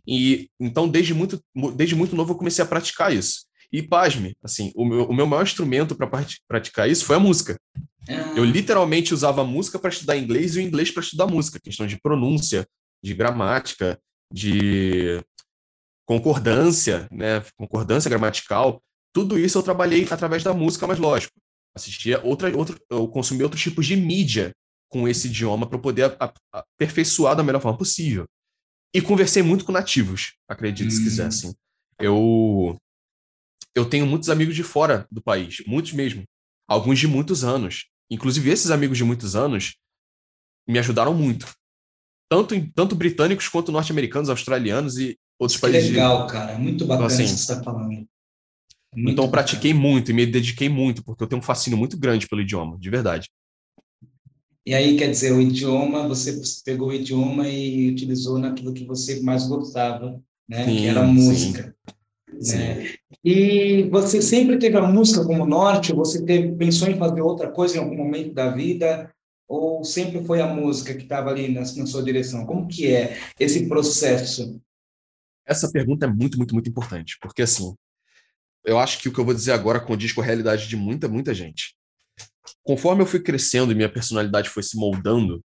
E 0.06 0.50
então 0.58 0.88
desde 0.88 1.14
muito 1.14 1.40
desde 1.76 1.94
muito 1.94 2.16
novo 2.16 2.32
eu 2.32 2.36
comecei 2.36 2.64
a 2.64 2.68
praticar 2.68 3.14
isso. 3.14 3.46
E 3.72 3.82
pasme, 3.82 4.36
assim, 4.42 4.70
o 4.76 4.84
meu, 4.84 5.04
o 5.06 5.14
meu 5.14 5.26
maior 5.26 5.42
instrumento 5.42 5.96
para 5.96 6.08
praticar 6.46 6.88
isso 6.88 7.04
foi 7.04 7.16
a 7.16 7.20
música. 7.20 7.58
Ah. 8.08 8.34
Eu 8.36 8.44
literalmente 8.44 9.14
usava 9.14 9.44
música 9.44 9.78
para 9.78 9.90
estudar 9.90 10.16
inglês 10.16 10.56
e 10.56 10.58
o 10.58 10.62
inglês 10.62 10.90
para 10.90 11.02
estudar 11.02 11.26
música, 11.26 11.60
questão 11.60 11.86
de 11.86 12.00
pronúncia, 12.00 12.66
de 13.02 13.14
gramática, 13.14 13.98
de 14.32 15.22
concordância, 16.06 17.08
né, 17.10 17.44
concordância 17.56 18.08
gramatical. 18.08 18.82
Tudo 19.12 19.38
isso 19.38 19.58
eu 19.58 19.62
trabalhei 19.62 20.06
através 20.10 20.42
da 20.42 20.52
música, 20.52 20.86
mas 20.86 20.98
lógico, 20.98 21.34
assistia 21.74 22.20
outra, 22.24 22.54
outra 22.56 22.76
eu 22.90 23.08
consumia 23.08 23.44
outros 23.44 23.62
tipos 23.62 23.86
de 23.86 23.96
mídia 23.96 24.52
com 24.88 25.08
esse 25.08 25.28
idioma 25.28 25.68
para 25.68 25.78
poder 25.78 26.16
aperfeiçoar 26.52 27.34
da 27.36 27.42
melhor 27.42 27.60
forma 27.60 27.78
possível. 27.78 28.26
E 28.94 29.00
conversei 29.00 29.42
muito 29.42 29.64
com 29.64 29.72
nativos, 29.72 30.34
acredite 30.48 30.88
hum. 30.88 30.90
se 30.90 31.02
quiser, 31.02 31.26
assim. 31.26 31.52
Eu 31.98 32.76
eu 33.74 33.88
tenho 33.88 34.06
muitos 34.06 34.30
amigos 34.30 34.54
de 34.54 34.62
fora 34.62 35.06
do 35.10 35.20
país, 35.20 35.62
muitos 35.66 35.92
mesmo, 35.92 36.22
alguns 36.68 36.98
de 36.98 37.08
muitos 37.08 37.42
anos. 37.42 37.86
Inclusive 38.10 38.50
esses 38.50 38.70
amigos 38.70 38.98
de 38.98 39.04
muitos 39.04 39.34
anos 39.34 39.76
me 40.68 40.78
ajudaram 40.78 41.14
muito. 41.14 41.52
Tanto 42.28 42.54
tanto 42.72 42.94
britânicos 42.94 43.48
quanto 43.48 43.72
norte-americanos, 43.72 44.28
australianos 44.28 44.98
e 44.98 45.18
outros 45.38 45.56
que 45.56 45.62
países. 45.62 45.90
Legal, 45.90 46.26
cara, 46.26 46.58
muito 46.58 46.86
bacana 46.86 47.06
assim, 47.06 47.24
isso 47.24 47.34
que 47.34 47.40
você 47.40 47.52
está 47.52 47.62
falando. 47.62 47.88
Muito 47.88 48.08
então, 49.12 49.24
eu 49.24 49.30
pratiquei 49.30 49.74
muito 49.74 50.10
e 50.10 50.14
me 50.14 50.24
dediquei 50.24 50.68
muito, 50.68 51.04
porque 51.04 51.22
eu 51.22 51.26
tenho 51.26 51.40
um 51.40 51.44
fascínio 51.44 51.76
muito 51.76 51.98
grande 51.98 52.28
pelo 52.28 52.40
idioma, 52.40 52.78
de 52.78 52.88
verdade. 52.88 53.28
E 54.66 54.72
aí, 54.72 54.96
quer 54.96 55.10
dizer, 55.10 55.32
o 55.32 55.40
idioma, 55.40 56.08
você 56.08 56.40
pegou 56.64 56.88
o 56.88 56.92
idioma 56.92 57.46
e 57.48 57.90
utilizou 57.90 58.38
naquilo 58.38 58.72
que 58.72 58.84
você 58.84 59.20
mais 59.20 59.46
gostava, 59.46 60.22
né? 60.48 60.64
Sim, 60.64 60.76
que 60.76 60.86
era 60.86 61.00
a 61.00 61.06
música. 61.06 61.62
Sim. 61.64 61.94
Né? 62.34 62.40
Sim. 62.42 62.94
E 63.24 63.88
você 63.90 64.20
sempre 64.20 64.58
teve 64.58 64.76
a 64.76 64.82
música 64.82 65.24
como 65.24 65.46
norte? 65.46 65.92
Você 65.94 66.24
teve, 66.24 66.54
pensou 66.56 66.88
em 66.88 66.98
fazer 66.98 67.22
outra 67.22 67.50
coisa 67.50 67.76
em 67.76 67.80
algum 67.80 67.96
momento 67.96 68.34
da 68.34 68.50
vida? 68.50 69.12
Ou 69.48 69.84
sempre 69.84 70.24
foi 70.24 70.40
a 70.40 70.46
música 70.46 70.94
que 70.94 71.02
estava 71.02 71.30
ali 71.30 71.48
na, 71.48 71.60
na 71.60 71.86
sua 71.86 72.02
direção? 72.02 72.46
Como 72.46 72.68
que 72.68 72.94
é 72.94 73.18
esse 73.38 73.68
processo? 73.68 74.60
Essa 75.46 75.70
pergunta 75.70 76.06
é 76.06 76.08
muito, 76.08 76.38
muito, 76.38 76.54
muito 76.54 76.70
importante, 76.70 77.18
porque 77.20 77.42
assim, 77.42 77.74
eu 78.64 78.78
acho 78.78 78.98
que 78.98 79.08
o 79.08 79.12
que 79.12 79.20
eu 79.20 79.24
vou 79.24 79.34
dizer 79.34 79.52
agora 79.52 79.78
condiz 79.78 80.12
com 80.12 80.22
a 80.22 80.24
realidade 80.24 80.66
de 80.66 80.76
muita, 80.76 81.06
muita 81.06 81.34
gente. 81.34 81.76
Conforme 82.62 83.02
eu 83.02 83.06
fui 83.06 83.20
crescendo 83.20 83.70
e 83.70 83.74
minha 83.74 83.92
personalidade 83.92 84.48
foi 84.48 84.62
se 84.62 84.76
moldando, 84.76 85.44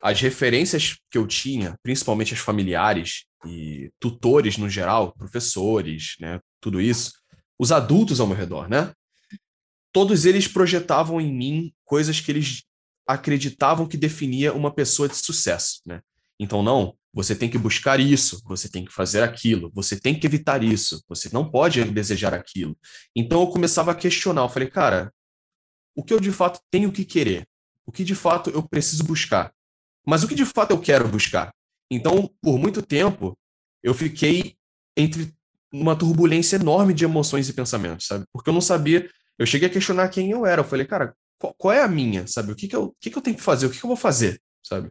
as 0.00 0.20
referências 0.20 0.98
que 1.10 1.18
eu 1.18 1.26
tinha, 1.26 1.78
principalmente 1.82 2.32
as 2.32 2.40
familiares 2.40 3.24
e 3.46 3.90
tutores 4.00 4.56
no 4.56 4.68
geral, 4.68 5.12
professores, 5.12 6.16
né, 6.20 6.40
tudo 6.60 6.80
isso, 6.80 7.12
os 7.58 7.70
adultos 7.70 8.20
ao 8.20 8.26
meu 8.26 8.36
redor, 8.36 8.68
né? 8.68 8.92
Todos 9.92 10.24
eles 10.24 10.48
projetavam 10.48 11.20
em 11.20 11.32
mim 11.32 11.74
coisas 11.84 12.20
que 12.20 12.30
eles 12.30 12.62
acreditavam 13.06 13.86
que 13.86 13.96
definia 13.96 14.52
uma 14.54 14.72
pessoa 14.72 15.08
de 15.08 15.16
sucesso, 15.16 15.80
né? 15.84 16.00
Então 16.38 16.62
não, 16.62 16.96
você 17.12 17.34
tem 17.34 17.50
que 17.50 17.58
buscar 17.58 18.00
isso, 18.00 18.40
você 18.44 18.68
tem 18.68 18.84
que 18.84 18.92
fazer 18.92 19.22
aquilo, 19.22 19.70
você 19.74 19.98
tem 19.98 20.18
que 20.18 20.26
evitar 20.26 20.62
isso, 20.62 21.04
você 21.08 21.28
não 21.32 21.50
pode 21.50 21.84
desejar 21.84 22.32
aquilo. 22.32 22.78
Então 23.14 23.40
eu 23.40 23.48
começava 23.48 23.90
a 23.90 23.94
questionar, 23.94 24.42
eu 24.42 24.48
falei, 24.48 24.70
cara, 24.70 25.12
o 25.94 26.04
que 26.04 26.14
eu 26.14 26.20
de 26.20 26.30
fato 26.30 26.60
tenho 26.70 26.90
que 26.92 27.04
querer? 27.04 27.46
O 27.84 27.92
que 27.92 28.04
de 28.04 28.14
fato 28.14 28.48
eu 28.50 28.62
preciso 28.62 29.04
buscar? 29.04 29.52
Mas 30.10 30.24
o 30.24 30.28
que 30.28 30.34
de 30.34 30.44
fato 30.44 30.72
eu 30.72 30.80
quero 30.80 31.06
buscar? 31.06 31.54
Então, 31.88 32.28
por 32.42 32.58
muito 32.58 32.82
tempo, 32.82 33.38
eu 33.80 33.94
fiquei 33.94 34.56
entre 34.96 35.32
uma 35.72 35.94
turbulência 35.94 36.56
enorme 36.56 36.92
de 36.92 37.04
emoções 37.04 37.48
e 37.48 37.52
pensamentos, 37.52 38.08
sabe? 38.08 38.24
Porque 38.32 38.50
eu 38.50 38.52
não 38.54 38.60
sabia, 38.60 39.08
eu 39.38 39.46
cheguei 39.46 39.68
a 39.68 39.72
questionar 39.72 40.08
quem 40.08 40.32
eu 40.32 40.44
era. 40.44 40.62
Eu 40.62 40.64
falei, 40.64 40.84
cara, 40.84 41.14
qual, 41.38 41.54
qual 41.56 41.72
é 41.72 41.80
a 41.80 41.86
minha, 41.86 42.26
sabe? 42.26 42.50
O 42.50 42.56
que 42.56 42.66
que 42.66 42.74
eu, 42.74 42.86
o 42.86 42.94
que 43.00 43.08
que 43.08 43.16
eu 43.16 43.22
tenho 43.22 43.36
que 43.36 43.42
fazer? 43.42 43.66
O 43.66 43.70
que 43.70 43.78
que 43.78 43.84
eu 43.84 43.88
vou 43.88 43.96
fazer, 43.96 44.42
sabe? 44.66 44.90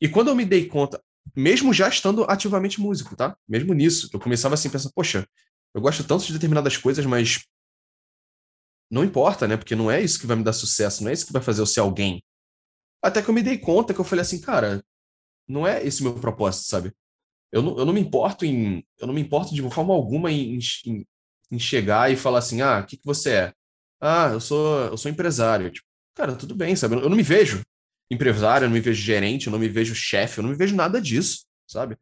E 0.00 0.08
quando 0.08 0.28
eu 0.28 0.34
me 0.34 0.46
dei 0.46 0.66
conta, 0.66 1.02
mesmo 1.36 1.74
já 1.74 1.86
estando 1.90 2.24
ativamente 2.24 2.80
músico, 2.80 3.14
tá? 3.14 3.36
Mesmo 3.46 3.74
nisso, 3.74 4.08
eu 4.10 4.18
começava 4.18 4.54
assim, 4.54 4.70
pensando, 4.70 4.94
poxa, 4.94 5.28
eu 5.74 5.82
gosto 5.82 6.02
tanto 6.02 6.24
de 6.24 6.32
determinadas 6.32 6.78
coisas, 6.78 7.04
mas 7.04 7.44
não 8.90 9.04
importa, 9.04 9.46
né? 9.46 9.58
Porque 9.58 9.76
não 9.76 9.90
é 9.90 10.00
isso 10.00 10.18
que 10.18 10.26
vai 10.26 10.38
me 10.38 10.44
dar 10.44 10.54
sucesso, 10.54 11.04
não 11.04 11.10
é 11.10 11.12
isso 11.12 11.26
que 11.26 11.32
vai 11.34 11.42
fazer 11.42 11.60
eu 11.60 11.66
ser 11.66 11.80
alguém. 11.80 12.22
Até 13.02 13.22
que 13.22 13.28
eu 13.28 13.34
me 13.34 13.42
dei 13.42 13.58
conta 13.58 13.94
que 13.94 14.00
eu 14.00 14.04
falei 14.04 14.22
assim, 14.22 14.40
cara, 14.40 14.82
não 15.48 15.66
é 15.66 15.84
esse 15.84 16.00
o 16.00 16.04
meu 16.04 16.14
propósito, 16.14 16.68
sabe? 16.68 16.92
Eu 17.52 17.62
não, 17.62 17.78
eu 17.78 17.84
não 17.84 17.92
me 17.92 18.00
importo 18.00 18.44
em. 18.44 18.84
Eu 18.98 19.06
não 19.06 19.14
me 19.14 19.20
importo 19.20 19.54
de 19.54 19.62
forma 19.70 19.92
alguma 19.92 20.30
em, 20.30 20.58
em, 20.86 21.06
em 21.50 21.58
chegar 21.58 22.10
e 22.12 22.16
falar 22.16 22.38
assim, 22.38 22.60
ah, 22.62 22.80
o 22.80 22.86
que, 22.86 22.96
que 22.96 23.04
você 23.04 23.30
é? 23.32 23.52
Ah, 24.00 24.30
eu 24.32 24.40
sou, 24.40 24.80
eu 24.86 24.96
sou 24.96 25.10
empresário. 25.10 25.70
Tipo, 25.70 25.86
cara, 26.14 26.36
tudo 26.36 26.54
bem, 26.54 26.76
sabe? 26.76 26.94
Eu 26.94 27.08
não 27.08 27.16
me 27.16 27.22
vejo 27.22 27.62
empresário, 28.10 28.64
eu 28.64 28.68
não 28.68 28.74
me 28.74 28.80
vejo 28.80 29.00
gerente, 29.00 29.46
eu 29.46 29.52
não 29.52 29.58
me 29.58 29.68
vejo 29.68 29.94
chefe, 29.94 30.38
eu 30.38 30.42
não 30.42 30.50
me 30.50 30.56
vejo 30.56 30.74
nada 30.74 31.00
disso, 31.00 31.44
sabe? 31.66 31.96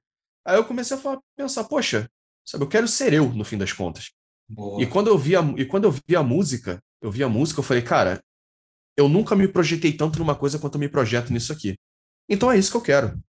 Aí 0.45 0.57
eu 0.57 0.65
comecei 0.65 0.97
a 0.97 1.01
falar, 1.01 1.21
pensar, 1.37 1.65
poxa, 1.65 2.09
sabe, 2.45 2.65
eu 2.65 2.69
quero 2.69 2.89
ser 2.89 3.13
eu, 3.13 3.29
no 3.29 3.45
fim 3.45 3.59
das 3.59 3.73
contas. 3.73 4.11
Boa. 4.49 4.83
E 4.83 4.87
quando 4.87 5.09
eu 5.09 5.19
vi 5.19 5.37
a, 5.37 5.43
e 5.59 5.67
quando 5.67 5.85
eu 5.85 5.93
vi 5.93 6.17
a 6.17 6.23
música, 6.23 6.83
eu 7.03 7.11
vi 7.11 7.23
a 7.23 7.29
música, 7.29 7.61
eu 7.61 7.65
falei, 7.65 7.83
cara, 7.83 8.23
eu 8.99 9.09
nunca 9.09 9.37
me 9.37 9.47
projetei 9.47 9.93
tanto 9.93 10.19
numa 10.19 10.35
coisa 10.35 10.59
quanto 10.59 10.75
eu 10.75 10.81
me 10.81 10.89
projeto 10.89 11.33
nisso 11.33 11.53
aqui. 11.53 11.79
Então 12.29 12.51
é 12.51 12.59
isso 12.59 12.73
que 12.73 12.77
eu 12.77 12.83
quero. 12.83 13.23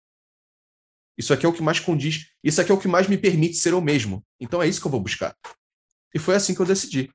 Isso 1.16 1.32
aqui 1.32 1.46
é 1.46 1.50
o 1.50 1.54
que 1.54 1.62
mais 1.62 1.80
condiz, 1.80 2.32
isso 2.44 2.60
aqui 2.60 2.72
é 2.72 2.74
o 2.74 2.80
que 2.80 2.88
mais 2.88 3.08
me 3.08 3.18
permite 3.18 3.56
ser 3.56 3.74
eu 3.74 3.82
mesmo. 3.82 4.26
Então 4.40 4.64
é 4.64 4.68
isso 4.68 4.82
que 4.82 4.88
eu 4.88 4.92
vou 4.92 5.00
buscar. 5.00 5.36
E 6.12 6.18
foi 6.18 6.36
assim 6.36 6.56
que 6.56 6.60
eu 6.60 6.66
decidi. 6.66 7.12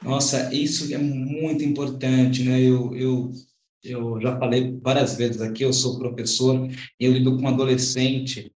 Nossa, 0.00 0.54
isso 0.54 0.94
é 0.94 0.98
muito 0.98 1.64
importante, 1.64 2.44
né? 2.44 2.60
Eu, 2.60 2.94
eu, 2.94 3.32
eu 3.82 4.20
já 4.20 4.38
falei 4.38 4.78
várias 4.80 5.16
vezes 5.16 5.40
aqui, 5.40 5.64
eu 5.64 5.72
sou 5.72 5.98
professor, 5.98 6.68
eu 7.00 7.12
lido 7.12 7.36
com 7.38 7.48
adolescente, 7.48 8.52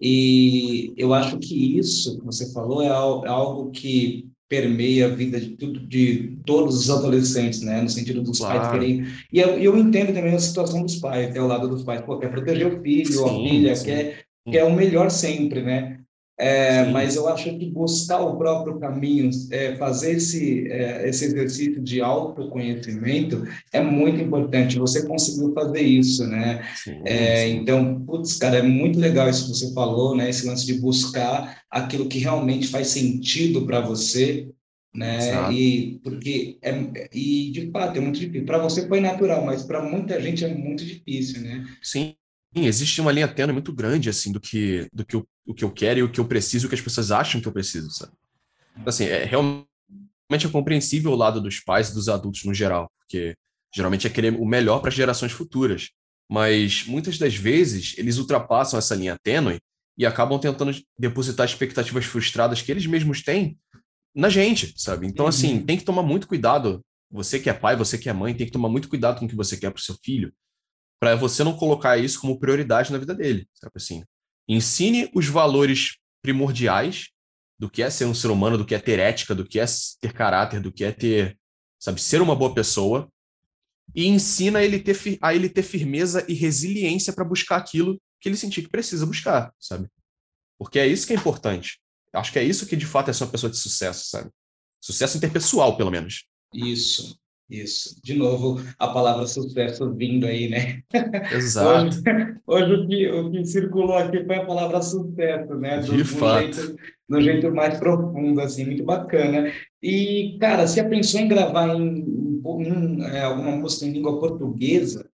e 0.00 0.92
eu 0.96 1.14
acho 1.14 1.38
que 1.38 1.78
isso 1.78 2.18
que 2.18 2.24
você 2.24 2.52
falou 2.52 2.82
é 2.82 2.88
algo 2.88 3.70
que 3.70 4.28
permeia 4.48 5.06
a 5.06 5.08
vida 5.08 5.38
de, 5.38 5.50
tudo, 5.50 5.80
de 5.80 6.38
todos 6.46 6.76
os 6.76 6.90
adolescentes, 6.90 7.60
né? 7.60 7.82
No 7.82 7.88
sentido 7.88 8.22
dos 8.22 8.38
claro. 8.38 8.60
pais 8.60 8.72
querem... 8.72 9.06
E 9.32 9.38
eu, 9.38 9.58
eu, 9.58 9.76
entendo 9.76 10.14
também 10.14 10.34
a 10.34 10.38
situação 10.38 10.82
dos 10.82 10.96
pais, 10.96 11.28
até 11.28 11.40
o 11.40 11.46
lado 11.46 11.68
dos 11.68 11.84
pais, 11.84 12.00
pô, 12.00 12.18
quer 12.18 12.30
proteger 12.30 12.66
o 12.66 12.82
filho, 12.82 13.12
sim, 13.12 13.24
a 13.24 13.28
filha, 13.28 13.76
sim. 13.76 13.84
quer, 13.84 14.24
quer 14.50 14.64
o 14.64 14.74
melhor 14.74 15.10
sempre, 15.10 15.62
né? 15.62 15.97
É, 16.40 16.84
mas 16.92 17.16
eu 17.16 17.26
acho 17.26 17.58
que 17.58 17.66
buscar 17.66 18.20
o 18.20 18.36
próprio 18.36 18.78
caminho, 18.78 19.28
é, 19.50 19.74
fazer 19.74 20.12
esse, 20.12 20.70
é, 20.70 21.08
esse 21.08 21.24
exercício 21.24 21.82
de 21.82 22.00
autoconhecimento 22.00 23.44
é 23.72 23.80
muito 23.80 24.20
importante. 24.20 24.78
Você 24.78 25.04
conseguiu 25.04 25.52
fazer 25.52 25.82
isso, 25.82 26.24
né? 26.28 26.64
Sim, 26.76 27.02
é, 27.04 27.46
sim. 27.46 27.56
Então, 27.56 28.04
putz, 28.04 28.36
cara, 28.36 28.58
é 28.58 28.62
muito 28.62 29.00
legal 29.00 29.28
isso 29.28 29.46
que 29.46 29.58
você 29.58 29.74
falou, 29.74 30.16
né? 30.16 30.30
Esse 30.30 30.46
lance 30.46 30.64
de 30.64 30.74
buscar 30.74 31.62
aquilo 31.68 32.08
que 32.08 32.20
realmente 32.20 32.68
faz 32.68 32.86
sentido 32.86 33.66
para 33.66 33.80
você, 33.80 34.48
né? 34.94 35.16
Exato. 35.16 35.52
E 35.52 36.00
porque 36.04 36.56
é, 36.62 37.08
e 37.12 37.50
de 37.50 37.68
fato 37.72 37.98
é 37.98 38.00
muito 38.00 38.20
difícil. 38.20 38.46
Para 38.46 38.58
você 38.58 38.86
foi 38.86 39.00
natural, 39.00 39.44
mas 39.44 39.64
para 39.64 39.82
muita 39.82 40.20
gente 40.20 40.44
é 40.44 40.54
muito 40.54 40.84
difícil, 40.84 41.40
né? 41.42 41.66
Sim, 41.82 42.14
existe 42.54 43.00
uma 43.00 43.12
linha 43.12 43.28
tênue 43.28 43.52
muito 43.52 43.72
grande, 43.72 44.08
assim, 44.08 44.32
do 44.32 44.40
que, 44.40 44.88
do 44.92 45.04
que 45.04 45.16
eu, 45.16 45.26
o 45.46 45.54
que 45.54 45.64
eu 45.64 45.70
quero 45.70 46.00
e 46.00 46.02
o 46.02 46.10
que 46.10 46.20
eu 46.20 46.24
preciso, 46.26 46.66
o 46.66 46.68
que 46.68 46.74
as 46.74 46.80
pessoas 46.80 47.10
acham 47.10 47.40
que 47.40 47.48
eu 47.48 47.52
preciso, 47.52 47.90
sabe? 47.90 48.12
Então, 48.72 48.88
assim, 48.88 49.04
é 49.04 49.24
realmente 49.24 50.46
é 50.46 50.48
compreensível 50.50 51.12
o 51.12 51.16
lado 51.16 51.40
dos 51.40 51.60
pais 51.60 51.90
e 51.90 51.94
dos 51.94 52.08
adultos 52.08 52.44
no 52.44 52.54
geral, 52.54 52.90
porque 52.98 53.34
geralmente 53.74 54.06
é 54.06 54.10
querer 54.10 54.34
o 54.34 54.44
melhor 54.44 54.80
para 54.80 54.88
as 54.88 54.94
gerações 54.94 55.32
futuras, 55.32 55.90
mas 56.30 56.84
muitas 56.86 57.18
das 57.18 57.34
vezes 57.34 57.94
eles 57.98 58.18
ultrapassam 58.18 58.78
essa 58.78 58.94
linha 58.94 59.16
tênue 59.22 59.58
e 59.96 60.06
acabam 60.06 60.38
tentando 60.38 60.72
depositar 60.98 61.46
expectativas 61.46 62.04
frustradas 62.04 62.62
que 62.62 62.70
eles 62.70 62.86
mesmos 62.86 63.22
têm 63.22 63.58
na 64.14 64.28
gente, 64.28 64.74
sabe? 64.76 65.06
Então, 65.06 65.26
assim, 65.26 65.54
uhum. 65.54 65.64
tem 65.64 65.76
que 65.76 65.84
tomar 65.84 66.02
muito 66.02 66.28
cuidado. 66.28 66.80
Você 67.10 67.40
que 67.40 67.48
é 67.48 67.54
pai, 67.54 67.76
você 67.76 67.96
que 67.96 68.08
é 68.08 68.12
mãe, 68.12 68.34
tem 68.34 68.46
que 68.46 68.52
tomar 68.52 68.68
muito 68.68 68.88
cuidado 68.88 69.18
com 69.18 69.26
o 69.26 69.28
que 69.28 69.36
você 69.36 69.56
quer 69.56 69.70
para 69.70 69.80
o 69.80 69.82
seu 69.82 69.96
filho, 70.04 70.32
para 71.00 71.14
você 71.14 71.44
não 71.44 71.56
colocar 71.56 71.98
isso 71.98 72.20
como 72.20 72.38
prioridade 72.38 72.92
na 72.92 72.98
vida 72.98 73.14
dele, 73.14 73.48
sabe 73.54 73.72
assim? 73.76 74.04
Ensine 74.48 75.10
os 75.14 75.26
valores 75.26 75.98
primordiais 76.22 77.08
do 77.58 77.68
que 77.68 77.82
é 77.82 77.90
ser 77.90 78.04
um 78.04 78.14
ser 78.14 78.28
humano, 78.28 78.56
do 78.56 78.64
que 78.64 78.74
é 78.74 78.78
ter 78.78 78.98
ética, 78.98 79.34
do 79.34 79.44
que 79.44 79.58
é 79.58 79.64
ter 80.00 80.12
caráter, 80.12 80.60
do 80.60 80.72
que 80.72 80.84
é 80.84 80.92
ter, 80.92 81.38
sabe, 81.78 82.00
ser 82.00 82.22
uma 82.22 82.36
boa 82.36 82.54
pessoa, 82.54 83.10
e 83.94 84.06
ensina 84.06 84.62
ele 84.62 84.78
ter, 84.78 84.96
a 85.20 85.34
ele 85.34 85.48
ter 85.48 85.62
firmeza 85.62 86.24
e 86.28 86.34
resiliência 86.34 87.12
para 87.12 87.24
buscar 87.24 87.56
aquilo 87.56 88.00
que 88.20 88.28
ele 88.28 88.36
sentir 88.36 88.62
que 88.62 88.68
precisa 88.68 89.06
buscar, 89.06 89.52
sabe? 89.58 89.88
Porque 90.58 90.78
é 90.78 90.86
isso 90.86 91.06
que 91.06 91.12
é 91.12 91.16
importante. 91.16 91.80
Acho 92.12 92.32
que 92.32 92.38
é 92.38 92.44
isso 92.44 92.66
que 92.66 92.76
de 92.76 92.86
fato 92.86 93.10
é 93.10 93.12
ser 93.12 93.24
uma 93.24 93.30
pessoa 93.30 93.50
de 93.50 93.56
sucesso, 93.56 94.08
sabe? 94.08 94.30
Sucesso 94.80 95.16
interpessoal, 95.16 95.76
pelo 95.76 95.90
menos. 95.90 96.26
Isso. 96.52 97.18
Isso. 97.50 97.98
De 98.02 98.14
novo, 98.14 98.62
a 98.78 98.88
palavra 98.88 99.26
sucesso 99.26 99.90
vindo 99.94 100.26
aí, 100.26 100.50
né? 100.50 100.82
Exato. 101.32 101.96
Hoje, 102.46 102.72
hoje 102.72 102.72
o, 102.74 102.86
que, 102.86 103.10
o 103.10 103.30
que 103.30 103.44
circulou 103.46 103.96
aqui 103.96 104.22
foi 104.24 104.36
a 104.36 104.44
palavra 104.44 104.82
sucesso, 104.82 105.54
né? 105.54 105.80
Do, 105.80 105.96
De 105.96 106.04
fato. 106.04 106.52
Jeito, 106.52 106.76
do 107.08 107.20
jeito 107.20 107.50
mais 107.54 107.78
profundo, 107.78 108.40
assim, 108.40 108.66
muito 108.66 108.84
bacana. 108.84 109.50
E, 109.82 110.36
cara, 110.38 110.66
você 110.66 110.84
pensou 110.84 111.20
em 111.20 111.28
gravar 111.28 111.74
em, 111.74 112.04
em, 112.04 112.68
em 112.68 113.02
é, 113.04 113.22
alguma 113.22 113.52
música 113.52 113.86
em 113.86 113.92
língua 113.92 114.20
portuguesa? 114.20 115.08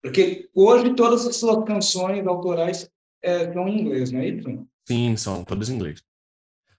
Porque 0.00 0.48
hoje 0.54 0.94
todas 0.94 1.26
as 1.26 1.36
suas 1.36 1.64
canções 1.64 2.24
autorais 2.26 2.88
é, 3.22 3.52
são 3.52 3.66
em 3.66 3.80
inglês, 3.80 4.12
não 4.12 4.20
é 4.20 4.28
isso? 4.28 4.66
Sim, 4.86 5.16
são 5.16 5.42
todas 5.42 5.70
em 5.70 5.74
inglês. 5.74 6.02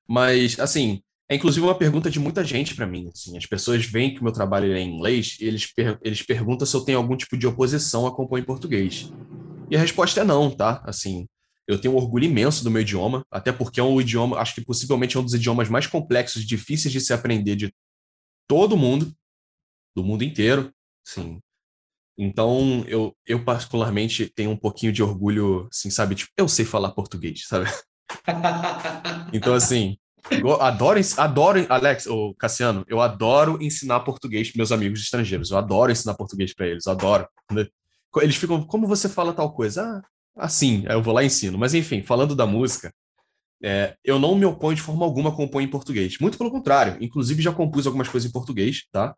Mas, 0.08 0.60
assim, 0.60 1.02
é 1.30 1.36
inclusive 1.36 1.66
uma 1.66 1.76
pergunta 1.76 2.10
de 2.10 2.20
muita 2.20 2.44
gente 2.44 2.76
para 2.76 2.86
mim. 2.86 3.10
Assim. 3.14 3.38
As 3.38 3.46
pessoas 3.46 3.86
veem 3.86 4.14
que 4.14 4.22
o 4.22 4.24
meu 4.24 4.34
trabalho 4.34 4.72
é 4.72 4.80
em 4.80 4.96
inglês 4.96 5.38
e 5.40 5.46
eles, 5.46 5.66
per 5.66 6.00
eles 6.04 6.22
perguntam 6.22 6.68
se 6.68 6.76
eu 6.76 6.82
tenho 6.82 6.98
algum 6.98 7.18
tipo 7.18 7.38
de 7.38 7.48
oposição 7.48 8.06
a 8.06 8.16
compor 8.16 8.40
em 8.40 8.44
português. 8.44 9.12
E 9.70 9.76
a 9.76 9.80
resposta 9.80 10.22
é 10.22 10.24
não, 10.24 10.52
tá? 10.52 10.84
Assim, 10.86 11.28
eu 11.68 11.80
tenho 11.80 11.96
um 11.96 11.98
orgulho 11.98 12.26
imenso 12.26 12.64
do 12.64 12.70
meu 12.70 12.82
idioma, 12.84 13.26
até 13.32 13.52
porque 13.52 13.80
é 13.80 13.84
um 13.84 14.00
idioma, 14.00 14.38
acho 14.38 14.54
que 14.54 14.64
possivelmente 14.64 15.18
é 15.18 15.20
um 15.20 15.24
dos 15.24 15.34
idiomas 15.34 15.68
mais 15.68 15.88
complexos 15.88 16.44
e 16.44 16.46
difíceis 16.46 16.92
de 16.92 17.02
se 17.02 17.12
aprender 17.12 17.56
de 17.56 17.74
todo 18.48 18.78
mundo, 18.78 19.12
do 19.96 20.04
mundo 20.04 20.24
inteiro, 20.24 20.72
sim. 21.04 21.40
Então, 22.18 22.86
eu, 22.88 23.14
eu 23.26 23.44
particularmente 23.44 24.30
tenho 24.30 24.52
um 24.52 24.58
pouquinho 24.58 24.94
de 24.94 25.04
orgulho, 25.04 25.68
assim, 25.72 25.90
sabe? 25.90 26.16
Tipo, 26.16 26.32
eu 26.38 26.48
sei 26.48 26.64
falar 26.64 26.92
português, 26.92 27.46
sabe? 27.48 27.66
então, 29.34 29.54
assim, 29.54 29.98
Adoro, 30.60 31.00
adoro, 31.18 31.66
Alex, 31.70 32.08
ou 32.08 32.34
Cassiano, 32.36 32.84
eu 32.88 33.00
adoro 33.00 33.62
ensinar 33.62 34.00
português 34.00 34.50
para 34.50 34.58
meus 34.58 34.72
amigos 34.72 35.02
estrangeiros. 35.02 35.52
Eu 35.52 35.58
adoro 35.58 35.92
ensinar 35.92 36.16
português 36.16 36.54
para 36.54 36.68
eles, 36.68 36.88
adoro. 36.88 37.28
Eles 38.22 38.36
ficam, 38.36 38.64
como 38.64 38.88
você 38.88 39.08
fala 39.08 39.34
tal 39.34 39.54
coisa? 39.54 39.84
Ah, 39.84 40.46
assim, 40.46 40.84
aí 40.88 40.96
eu 40.96 41.04
vou 41.04 41.14
lá 41.14 41.24
e 41.24 41.28
ensino. 41.28 41.58
Mas 41.58 41.74
enfim, 41.74 42.02
falando 42.02 42.36
da 42.36 42.46
música, 42.46 42.94
é, 43.64 43.96
eu 44.04 44.20
não 44.20 44.36
me 44.36 44.46
oponho 44.46 44.76
de 44.76 44.82
forma 44.82 45.06
alguma 45.06 45.30
a 45.30 45.34
compor 45.34 45.62
em 45.62 45.68
português. 45.68 46.18
Muito 46.20 46.38
pelo 46.38 46.52
contrário, 46.52 46.98
inclusive 47.02 47.42
já 47.42 47.52
compus 47.52 47.86
algumas 47.86 48.08
coisas 48.08 48.30
em 48.30 48.34
português, 48.34 48.84
tá? 48.92 49.16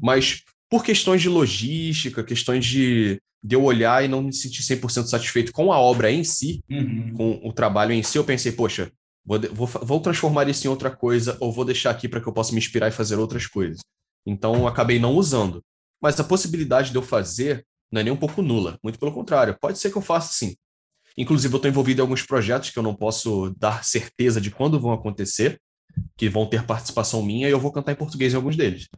Mas 0.00 0.42
por 0.68 0.84
questões 0.84 1.22
de 1.22 1.28
logística, 1.28 2.22
questões 2.22 2.64
de, 2.66 3.20
de 3.42 3.54
eu 3.56 3.64
olhar 3.64 4.04
e 4.04 4.08
não 4.08 4.22
me 4.22 4.32
sentir 4.32 4.62
100% 4.62 5.06
satisfeito 5.06 5.52
com 5.52 5.72
a 5.72 5.78
obra 5.78 6.10
em 6.10 6.22
si, 6.22 6.62
uhum. 6.70 7.14
com 7.14 7.48
o 7.48 7.52
trabalho 7.52 7.92
em 7.92 8.02
si, 8.02 8.18
eu 8.18 8.24
pensei, 8.24 8.52
poxa, 8.52 8.92
Vou, 9.28 9.38
vou, 9.52 9.66
vou 9.66 10.00
transformar 10.00 10.48
isso 10.48 10.66
em 10.66 10.70
outra 10.70 10.90
coisa 10.90 11.36
ou 11.38 11.52
vou 11.52 11.62
deixar 11.62 11.90
aqui 11.90 12.08
para 12.08 12.18
que 12.18 12.26
eu 12.26 12.32
possa 12.32 12.52
me 12.52 12.58
inspirar 12.58 12.88
e 12.88 12.92
fazer 12.92 13.16
outras 13.16 13.46
coisas. 13.46 13.80
Então, 14.26 14.66
acabei 14.66 14.98
não 14.98 15.12
usando. 15.12 15.62
Mas 16.00 16.18
a 16.18 16.24
possibilidade 16.24 16.90
de 16.90 16.96
eu 16.96 17.02
fazer 17.02 17.62
não 17.92 18.00
é 18.00 18.04
nem 18.04 18.12
um 18.12 18.16
pouco 18.16 18.40
nula. 18.40 18.78
Muito 18.82 18.98
pelo 18.98 19.12
contrário. 19.12 19.54
Pode 19.60 19.78
ser 19.78 19.90
que 19.90 19.98
eu 19.98 20.02
faça 20.02 20.32
sim. 20.32 20.56
Inclusive, 21.14 21.52
eu 21.52 21.58
estou 21.58 21.70
envolvido 21.70 22.00
em 22.00 22.02
alguns 22.02 22.22
projetos 22.22 22.70
que 22.70 22.78
eu 22.78 22.82
não 22.82 22.94
posso 22.94 23.54
dar 23.58 23.84
certeza 23.84 24.40
de 24.40 24.50
quando 24.50 24.80
vão 24.80 24.92
acontecer, 24.92 25.60
que 26.16 26.28
vão 26.28 26.46
ter 26.46 26.64
participação 26.64 27.22
minha, 27.22 27.48
e 27.48 27.50
eu 27.50 27.60
vou 27.60 27.72
cantar 27.72 27.92
em 27.92 27.96
português 27.96 28.32
em 28.32 28.36
alguns 28.36 28.56
deles. 28.56 28.88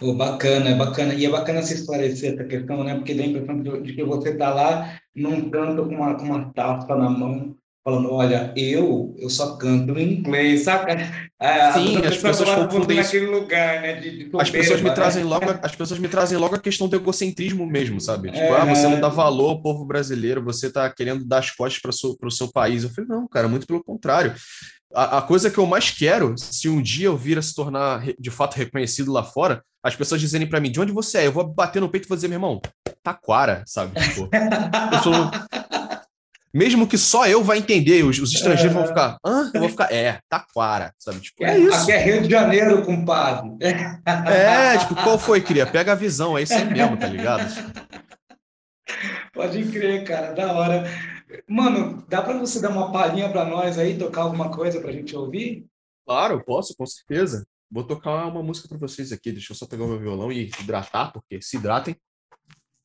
Oh, 0.00 0.14
bacana, 0.14 0.70
é 0.70 0.74
bacana. 0.74 1.12
E 1.12 1.26
é 1.26 1.30
bacana 1.30 1.62
se 1.62 1.74
esclarecer 1.74 2.32
essa 2.32 2.44
questão, 2.44 2.82
né? 2.82 2.94
Porque 2.94 3.12
dá 3.12 3.24
a 3.24 3.26
impressão 3.26 3.62
de 3.82 3.92
que 3.92 4.04
você 4.04 4.30
está 4.30 4.54
lá 4.54 4.98
num 5.14 5.50
canto 5.50 5.84
com 5.84 5.96
uma, 5.96 6.14
com 6.16 6.24
uma 6.24 6.52
taça 6.52 6.94
na 6.94 7.10
mão, 7.10 7.56
falando, 7.84 8.12
olha, 8.12 8.52
eu 8.56 9.14
eu 9.18 9.30
só 9.30 9.56
canto 9.56 9.98
em 9.98 10.18
inglês, 10.18 10.64
saca? 10.64 10.96
A, 11.38 11.72
Sim, 11.72 11.96
as 11.98 12.18
pessoas 12.18 12.50
confundem 12.50 12.98
naquele 12.98 13.26
lugar, 13.26 13.80
né? 13.80 13.94
De, 13.94 14.28
de 14.28 14.30
as 14.38 14.50
pessoas 14.50 14.82
me 14.82 14.94
trazem 14.94 15.24
logo, 15.24 15.46
as 15.62 15.74
pessoas 15.74 15.98
me 15.98 16.08
trazem 16.08 16.38
logo 16.38 16.54
a 16.54 16.58
questão 16.58 16.88
do 16.88 16.96
egocentrismo 16.96 17.66
mesmo, 17.66 18.00
sabe? 18.00 18.30
Tipo, 18.30 18.42
é, 18.42 18.60
ah, 18.60 18.64
você 18.64 18.86
não 18.86 19.00
dá 19.00 19.08
valor 19.08 19.50
ao 19.50 19.62
povo 19.62 19.84
brasileiro, 19.84 20.44
você 20.44 20.66
está 20.66 20.90
querendo 20.90 21.24
dar 21.24 21.38
as 21.38 21.50
costas 21.50 21.80
para 21.80 22.28
o 22.28 22.30
seu 22.30 22.48
país. 22.48 22.84
Eu 22.84 22.90
falei, 22.90 23.08
não, 23.08 23.26
cara, 23.26 23.48
muito 23.48 23.66
pelo 23.66 23.82
contrário. 23.82 24.34
A, 24.94 25.18
a, 25.18 25.22
coisa 25.22 25.50
que 25.50 25.58
eu 25.58 25.66
mais 25.66 25.90
quero, 25.90 26.34
se 26.36 26.68
um 26.68 26.82
dia 26.82 27.06
eu 27.06 27.16
vir 27.16 27.38
a 27.38 27.42
se 27.42 27.54
tornar 27.54 28.04
de 28.18 28.30
fato 28.30 28.56
reconhecido 28.56 29.12
lá 29.12 29.22
fora, 29.22 29.62
as 29.82 29.96
pessoas 29.96 30.20
dizerem 30.20 30.48
para 30.48 30.60
mim, 30.60 30.70
de 30.70 30.80
onde 30.80 30.92
você 30.92 31.18
é? 31.18 31.26
Eu 31.26 31.32
vou 31.32 31.46
bater 31.46 31.80
no 31.80 31.88
peito 31.88 32.04
e 32.04 32.08
vou 32.08 32.16
dizer, 32.16 32.28
meu 32.28 32.36
irmão, 32.36 32.60
Taquara, 33.02 33.62
sabe? 33.66 33.98
Tipo, 34.00 34.28
eu 34.92 34.98
sou, 35.02 35.30
mesmo 36.52 36.86
que 36.86 36.98
só 36.98 37.26
eu 37.26 37.42
vai 37.42 37.58
entender, 37.58 38.04
os, 38.04 38.18
os 38.18 38.32
estrangeiros 38.32 38.74
é... 38.74 38.78
vão 38.78 38.86
ficar, 38.86 39.16
hã? 39.24 39.50
Eu 39.54 39.60
vou 39.60 39.68
ficar, 39.68 39.92
é, 39.92 40.20
taquara, 40.28 40.92
sabe? 40.98 41.20
Tipo, 41.20 41.44
é, 41.44 41.54
é 41.54 41.58
isso. 41.58 41.82
Aqui 41.82 41.92
é 41.92 42.02
Rio 42.02 42.22
de 42.22 42.30
Janeiro, 42.30 42.82
compadre. 42.82 43.50
É, 43.60 44.78
tipo, 44.78 44.94
qual 44.96 45.18
foi, 45.18 45.40
cria? 45.40 45.66
Pega 45.66 45.92
a 45.92 45.96
visão, 45.96 46.36
é 46.36 46.42
isso 46.42 46.54
aí 46.54 46.64
mesmo, 46.64 46.96
tá 46.96 47.06
ligado? 47.06 47.44
Pode 49.32 49.64
crer, 49.66 50.04
cara, 50.04 50.32
da 50.32 50.52
hora. 50.52 50.84
Mano, 51.48 52.04
dá 52.08 52.20
para 52.22 52.38
você 52.38 52.60
dar 52.60 52.70
uma 52.70 52.90
palhinha 52.90 53.28
para 53.30 53.44
nós 53.44 53.78
aí, 53.78 53.96
tocar 53.96 54.22
alguma 54.22 54.50
coisa 54.50 54.80
para 54.80 54.90
a 54.90 54.92
gente 54.92 55.14
ouvir? 55.14 55.66
Claro, 56.04 56.42
posso, 56.44 56.74
com 56.76 56.86
certeza. 56.86 57.46
Vou 57.70 57.84
tocar 57.84 58.26
uma 58.26 58.42
música 58.42 58.68
para 58.68 58.78
vocês 58.78 59.12
aqui. 59.12 59.30
Deixa 59.30 59.52
eu 59.52 59.56
só 59.56 59.64
pegar 59.64 59.84
o 59.84 59.88
meu 59.88 60.00
violão 60.00 60.32
e 60.32 60.50
hidratar, 60.60 61.12
porque 61.12 61.40
se 61.40 61.56
hidratem. 61.56 61.96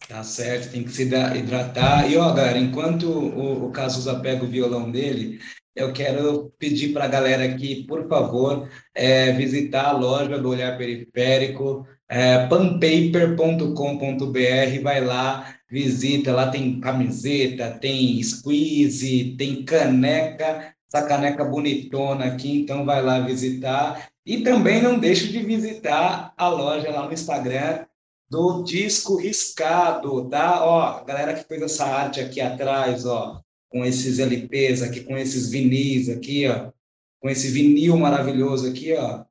Tá 0.08 0.24
certo, 0.24 0.72
tem 0.72 0.84
que 0.84 0.92
se 0.92 1.04
hidratar. 1.04 2.10
E, 2.10 2.16
ó, 2.16 2.32
galera, 2.32 2.60
enquanto 2.60 3.10
o, 3.10 3.66
o 3.66 3.72
Cazuza 3.72 4.20
pega 4.20 4.44
o 4.44 4.48
violão 4.48 4.92
dele, 4.92 5.40
eu 5.76 5.92
quero 5.92 6.54
pedir 6.60 6.94
para 6.94 7.06
a 7.06 7.08
galera 7.08 7.44
aqui, 7.44 7.84
por 7.88 8.08
favor, 8.08 8.70
é, 8.94 9.32
visitar 9.34 9.88
a 9.88 9.92
loja 9.92 10.38
do 10.38 10.50
Olhar 10.50 10.78
Periférico, 10.78 11.88
é, 12.08 12.46
panpaper.com.br, 12.48 14.82
vai 14.84 15.04
lá, 15.04 15.56
visita, 15.70 16.32
lá 16.32 16.52
tem 16.52 16.80
camiseta, 16.80 17.72
tem 17.72 18.22
squeeze, 18.22 19.36
tem 19.38 19.66
caneca, 19.66 20.72
essa 20.88 21.06
caneca 21.08 21.44
bonitona 21.44 22.26
aqui, 22.26 22.62
então 22.62 22.86
vai 22.86 23.02
lá 23.02 23.20
visitar. 23.22 24.08
E 24.26 24.42
também 24.42 24.82
não 24.82 25.00
deixe 25.00 25.28
de 25.28 25.40
visitar 25.40 26.34
a 26.38 26.48
loja 26.48 26.90
lá 26.92 27.06
no 27.06 27.14
Instagram 27.14 27.86
do 28.30 28.64
Disco 28.64 29.18
Riscado, 29.18 30.30
tá? 30.30 30.66
Ó, 30.66 30.82
a 30.82 31.04
galera 31.04 31.34
que 31.34 31.48
fez 31.48 31.62
essa 31.62 31.86
arte 31.86 32.20
aqui 32.20 32.42
atrás, 32.42 33.06
ó, 33.06 33.42
com 33.70 33.86
esses 33.86 34.20
LPs 34.20 34.82
aqui, 34.82 35.02
com 35.02 35.18
esses 35.18 35.50
vinis 35.50 36.10
aqui, 36.10 36.48
ó, 36.48 36.72
com 37.20 37.30
esse 37.30 37.50
vinil 37.50 37.98
maravilhoso 37.98 38.70
aqui, 38.70 38.94
ó, 38.94 39.24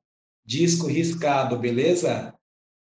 disco 0.45 0.87
riscado, 0.87 1.57
beleza? 1.57 2.33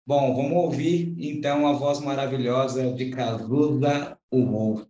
Bom, 0.05 0.35
vamos 0.35 0.57
ouvir 0.57 1.15
então 1.17 1.65
a 1.65 1.73
voz 1.73 1.99
maravilhosa 1.99 2.91
de 2.93 3.09
Cazuza, 3.09 4.17
o 4.29 4.45
Wolf. 4.45 4.85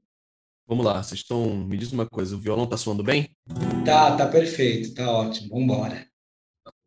Vamos 0.66 0.86
lá, 0.86 1.04
vocês 1.04 1.20
estão. 1.20 1.56
Me 1.56 1.78
diz 1.78 1.92
uma 1.92 2.08
coisa, 2.08 2.36
o 2.36 2.40
violão 2.40 2.66
tá 2.66 2.78
soando 2.78 3.04
bem? 3.04 3.36
Tá, 3.86 4.16
tá 4.16 4.28
perfeito, 4.28 4.94
tá 4.94 5.12
ótimo. 5.12 5.50
Vamos 5.50 5.64
embora. 5.66 6.08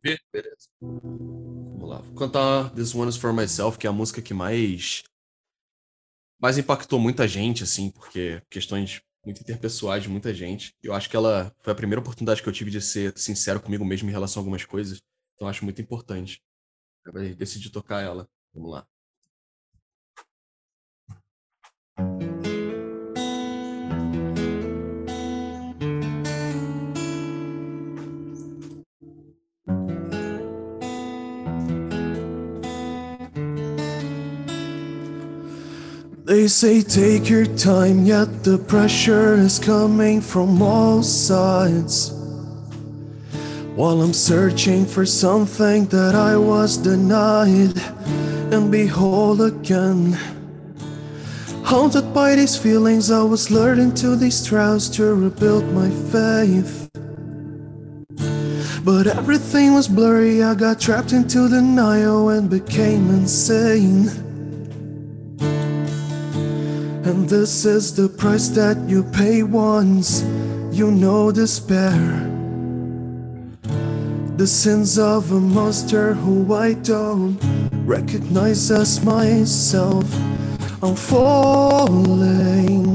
Beleza. 0.03 0.69
Vamos 0.81 1.89
lá. 1.89 2.03
Cantar 2.17 2.71
This 2.75 2.95
One 2.95 3.09
is 3.09 3.17
for 3.17 3.33
Myself, 3.33 3.79
que 3.79 3.87
é 3.87 3.91
a 3.91 3.93
música 3.93 4.23
que 4.23 4.35
mais 4.35 5.05
mais 6.39 6.59
impactou 6.59 6.99
muita 6.99 7.27
gente, 7.27 7.63
assim, 7.63 7.91
porque 7.91 8.43
questões 8.51 9.01
muito 9.25 9.41
interpessoais 9.41 10.03
de 10.03 10.09
muita 10.09 10.33
gente. 10.33 10.75
Eu 10.83 10.95
acho 10.95 11.11
que 11.11 11.17
ela 11.17 11.53
foi 11.59 11.73
a 11.73 11.77
primeira 11.77 12.01
oportunidade 12.01 12.43
que 12.43 12.49
eu 12.49 12.53
tive 12.53 12.71
de 12.71 12.81
ser 12.81 13.17
sincero 13.19 13.61
comigo 13.61 13.85
mesmo 13.85 14.09
em 14.09 14.13
relação 14.13 14.41
a 14.41 14.43
algumas 14.43 14.65
coisas. 14.65 15.03
Então 15.35 15.49
acho 15.49 15.65
muito 15.65 15.83
importante. 15.83 16.43
Eu 17.05 17.35
decidi 17.35 17.71
tocar 17.71 18.03
ela. 18.03 18.29
Vamos 18.55 18.71
lá. 18.71 18.87
They 36.37 36.49
say 36.49 36.83
take 36.83 37.31
your 37.31 37.47
time, 37.47 38.05
yet 38.05 38.45
the 38.45 38.59
pressure 38.59 39.33
is 39.37 39.59
coming 39.59 40.21
from 40.21 40.61
all 40.61 41.03
sides. 41.03 42.13
While 43.75 44.03
I'm 44.03 44.13
searching 44.13 44.85
for 44.85 45.07
something 45.07 45.87
that 45.87 46.15
I 46.15 46.37
was 46.37 46.77
denied, 46.77 47.81
and 48.53 48.71
behold 48.71 49.41
again. 49.41 50.13
Haunted 51.65 52.13
by 52.13 52.35
these 52.35 52.55
feelings, 52.55 53.11
I 53.11 53.23
was 53.23 53.51
lured 53.51 53.79
into 53.79 54.15
these 54.15 54.45
trials 54.45 54.91
to 54.91 55.15
rebuild 55.15 55.65
my 55.73 55.89
faith. 56.13 56.91
But 58.85 59.07
everything 59.07 59.73
was 59.73 59.89
blurry, 59.89 60.43
I 60.43 60.55
got 60.55 60.81
trapped 60.81 61.15
into 61.15 61.49
denial 61.49 62.29
and 62.29 62.51
became 62.51 63.09
insane. 63.09 64.26
And 67.07 67.29
this 67.29 67.65
is 67.65 67.95
the 67.95 68.09
price 68.09 68.49
that 68.49 68.77
you 68.89 69.05
pay 69.05 69.45
once 69.45 70.25
you 70.73 70.91
know 70.91 71.31
despair. 71.31 72.03
The 74.37 74.47
sins 74.49 74.99
of 74.99 75.31
a 75.31 75.39
monster 75.39 76.15
who 76.15 76.53
I 76.53 76.73
don't 76.73 77.39
recognize 77.87 78.73
as 78.73 79.05
myself. 79.05 80.05
I'm 80.83 80.97
falling 80.97 82.25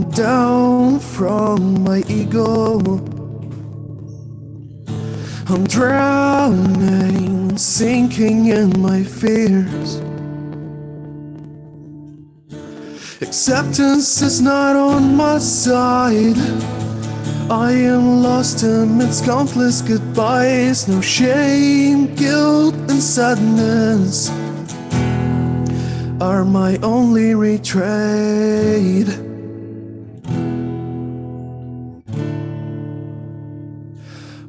down 0.10 1.00
from 1.00 1.82
my 1.82 2.04
ego. 2.10 2.80
I'm 5.48 5.64
drowning, 5.68 7.58
sinking 7.58 8.48
in 8.48 8.78
my 8.82 9.04
fears. 9.04 10.02
Acceptance 13.32 14.22
is 14.22 14.42
not 14.42 14.76
on 14.76 15.16
my 15.16 15.38
side. 15.38 16.38
I 17.50 17.72
am 17.72 18.22
lost 18.22 18.62
amidst 18.64 19.24
countless 19.24 19.82
goodbyes. 19.82 20.90
No 20.90 21.00
shame, 21.00 22.14
guilt, 22.16 22.76
and 22.76 23.02
sadness 23.02 24.30
are 26.20 26.44
my 26.44 26.76
only 26.84 27.34
retreat. 27.34 29.08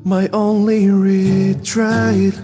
My 0.03 0.29
only 0.33 0.91
retreat. 0.91 2.35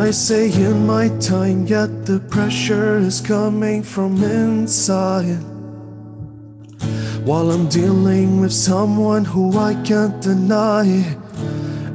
I 0.00 0.12
say 0.12 0.50
in 0.50 0.86
my 0.86 1.08
time, 1.18 1.66
yet 1.66 2.06
the 2.06 2.20
pressure 2.20 2.96
is 2.96 3.20
coming 3.20 3.82
from 3.82 4.24
inside. 4.24 5.36
While 7.26 7.50
I'm 7.50 7.68
dealing 7.68 8.40
with 8.40 8.52
someone 8.52 9.26
who 9.26 9.58
I 9.58 9.74
can't 9.84 10.18
deny 10.22 10.86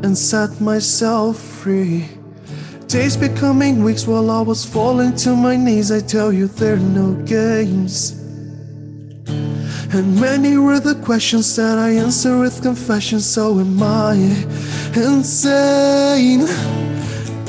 and 0.03 0.15
set 0.15 0.61
myself 0.61 1.39
free. 1.39 2.05
Days 2.85 3.17
becoming 3.17 3.83
weeks 3.83 4.05
while 4.05 4.29
I 4.29 4.41
was 4.41 4.63
falling 4.63 5.15
to 5.25 5.35
my 5.35 5.55
knees. 5.55 5.91
I 5.91 5.99
tell 5.99 6.31
you, 6.31 6.45
there 6.45 6.75
are 6.75 6.89
no 7.01 7.15
games. 7.25 8.11
And 9.95 10.21
many 10.21 10.57
were 10.57 10.79
the 10.79 10.93
questions 11.03 11.55
that 11.55 11.79
I 11.79 11.89
answer 11.93 12.37
with 12.37 12.61
confession. 12.61 13.19
So 13.19 13.59
am 13.59 13.81
I 13.81 14.13
insane? 14.93 16.45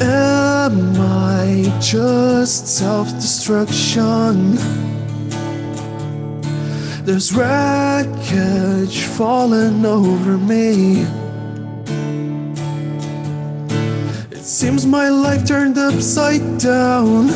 Am 0.01 0.95
I 1.01 1.79
just 1.81 2.67
self 2.67 3.09
destruction? 3.13 4.57
There's 7.05 7.33
wreckage 7.33 9.05
falling 9.05 9.87
over 9.87 10.37
me. 10.37 11.03
It 14.31 14.45
seems 14.45 14.85
my 14.87 15.09
life 15.09 15.47
turned 15.47 15.79
upside 15.79 16.59
down. 16.59 17.31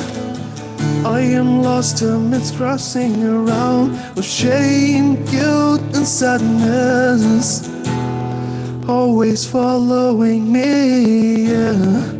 I 1.06 1.20
am 1.20 1.62
lost 1.62 2.02
amidst 2.02 2.56
crossing 2.56 3.24
around 3.24 3.92
with 4.16 4.26
shame, 4.26 5.24
guilt, 5.26 5.80
and 5.94 6.06
sadness. 6.06 7.68
Always 8.86 9.46
following 9.46 10.52
me. 10.52 11.46
Yeah. 11.52 12.19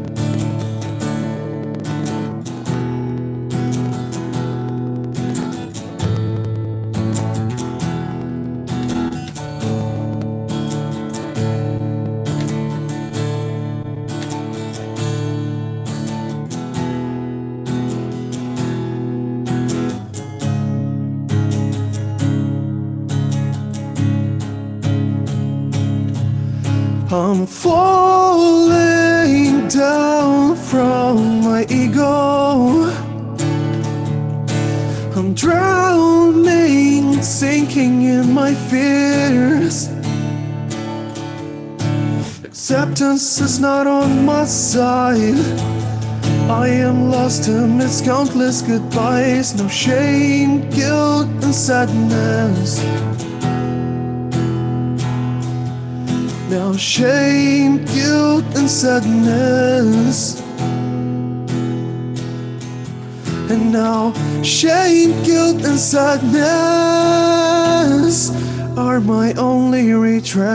I'm 27.12 27.44
falling 27.44 28.70
down 29.66 30.54
from 30.54 31.40
my 31.40 31.66
ego. 31.68 32.88
I'm 35.16 35.34
drowning, 35.34 37.20
sinking 37.20 38.02
in 38.02 38.32
my 38.32 38.54
fears. 38.54 39.88
Acceptance 42.44 43.40
is 43.40 43.58
not 43.58 43.88
on 43.88 44.24
my 44.24 44.44
side. 44.44 45.34
I 46.48 46.68
am 46.68 47.10
lost 47.10 47.48
amidst 47.48 48.04
countless 48.04 48.62
goodbyes. 48.62 49.56
No 49.56 49.66
shame, 49.66 50.70
guilt, 50.70 51.26
and 51.42 51.52
sadness. 51.52 52.78
Now 56.50 56.76
shame, 56.76 57.84
guilt, 57.84 58.44
and 58.56 58.68
sadness 58.68 60.42
And 63.50 63.72
now 63.72 64.12
shame, 64.44 65.22
guilt, 65.24 65.64
and 65.64 65.76
sadness 65.76 66.30
are 68.78 69.00
my 69.00 69.32
only 69.34 69.86
retrain. 69.88 70.50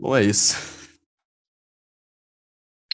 Bom, 0.00 0.16
é 0.16 0.24
isso. 0.24 0.56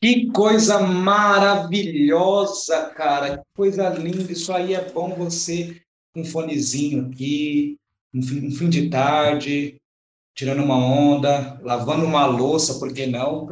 Que 0.00 0.26
coisa 0.30 0.80
maravilhosa, 0.80 2.86
cara. 2.96 3.38
Que 3.38 3.44
coisa 3.54 3.88
linda. 3.90 4.32
Isso 4.32 4.52
aí 4.52 4.74
é 4.74 4.90
bom 4.90 5.14
você 5.14 5.80
com 6.14 6.22
um 6.22 6.24
fonezinho 6.24 7.06
aqui, 7.06 7.76
um 8.14 8.22
fim, 8.22 8.46
um 8.46 8.50
fim 8.50 8.68
de 8.68 8.88
tarde, 8.88 9.76
tirando 10.34 10.62
uma 10.62 10.76
onda, 10.76 11.60
lavando 11.62 12.06
uma 12.06 12.26
louça, 12.26 12.78
por 12.78 12.92
que 12.92 13.06
não? 13.06 13.46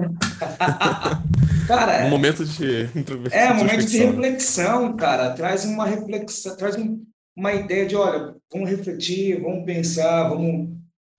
cara, 1.67 2.07
um 2.07 2.11
momento 2.11 2.45
de 2.45 2.89
é 3.31 3.53
um 3.53 3.57
momento 3.57 3.87
de 3.87 3.99
reflexão, 3.99 4.97
cara. 4.97 5.33
Traz 5.33 5.65
uma 5.65 5.87
reflexão, 5.87 6.57
traz 6.57 6.77
um, 6.77 7.05
uma 7.37 7.53
ideia 7.53 7.87
de, 7.87 7.97
olha, 7.97 8.35
vamos 8.53 8.71
refletir, 8.71 9.41
vamos 9.41 9.65
pensar, 9.65 10.29
vamos, 10.29 10.71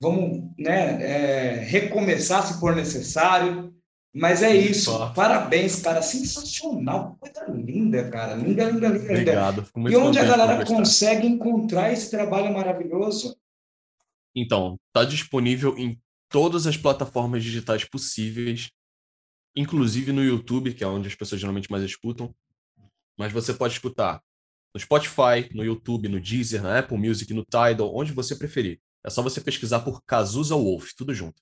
vamos, 0.02 0.43
né, 0.58 1.02
é, 1.02 1.56
recomeçar 1.64 2.46
se 2.46 2.60
for 2.60 2.76
necessário. 2.76 3.74
Mas 4.16 4.44
é 4.44 4.56
isso. 4.56 4.92
Parabéns, 5.14 5.82
cara. 5.82 6.02
Sensacional. 6.02 7.18
Coisa 7.20 7.46
linda, 7.52 8.10
cara. 8.12 8.36
Linda, 8.36 8.70
linda, 8.70 8.88
linda. 8.90 9.12
Obrigado. 9.12 9.66
Fico 9.66 9.80
muito 9.80 9.94
e 9.94 9.98
onde 9.98 10.20
a 10.20 10.24
galera 10.24 10.64
consegue 10.66 11.26
encontrar 11.26 11.92
esse 11.92 12.12
trabalho 12.12 12.54
maravilhoso? 12.54 13.36
Então, 14.36 14.80
está 14.88 15.04
disponível 15.04 15.76
em 15.78 16.00
todas 16.30 16.68
as 16.68 16.78
plataformas 16.78 17.44
digitais 17.44 17.86
possíveis, 17.86 18.70
inclusive 19.56 20.12
no 20.12 20.24
YouTube, 20.24 20.74
que 20.74 20.84
é 20.84 20.88
onde 20.88 21.08
as 21.08 21.16
pessoas 21.16 21.42
geralmente 21.42 21.72
mais 21.72 21.84
escutam. 21.84 22.34
Mas 23.18 23.32
você 23.32 23.54
pode 23.54 23.74
escutar 23.74 24.22
no 24.74 24.80
Spotify, 24.80 25.50
no 25.54 25.64
YouTube, 25.64 26.10
no 26.10 26.20
Deezer, 26.20 26.62
na 26.62 26.80
Apple 26.80 26.98
Music, 26.98 27.32
no 27.34 27.44
Tidal, 27.44 27.96
onde 27.96 28.12
você 28.12 28.36
preferir. 28.36 28.80
É 29.06 29.10
só 29.10 29.22
você 29.22 29.42
pesquisar 29.42 29.82
por 29.82 30.02
Cazuza 30.04 30.56
Wolf, 30.56 30.92
tudo 30.96 31.14
junto. 31.14 31.42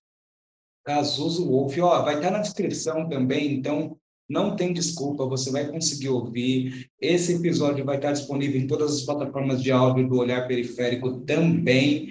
Cazuza 0.83 1.43
Wolf, 1.43 1.77
ó, 1.79 2.01
vai 2.03 2.15
estar 2.15 2.31
na 2.31 2.39
descrição 2.39 3.07
também, 3.07 3.53
então 3.53 3.97
não 4.27 4.55
tem 4.55 4.73
desculpa, 4.73 5.25
você 5.25 5.51
vai 5.51 5.67
conseguir 5.67 6.09
ouvir. 6.09 6.89
Esse 6.99 7.35
episódio 7.35 7.85
vai 7.85 7.97
estar 7.97 8.13
disponível 8.13 8.59
em 8.59 8.65
todas 8.65 8.95
as 8.95 9.03
plataformas 9.03 9.61
de 9.61 9.71
áudio 9.71 10.07
do 10.07 10.17
Olhar 10.17 10.47
Periférico 10.47 11.19
também. 11.21 12.09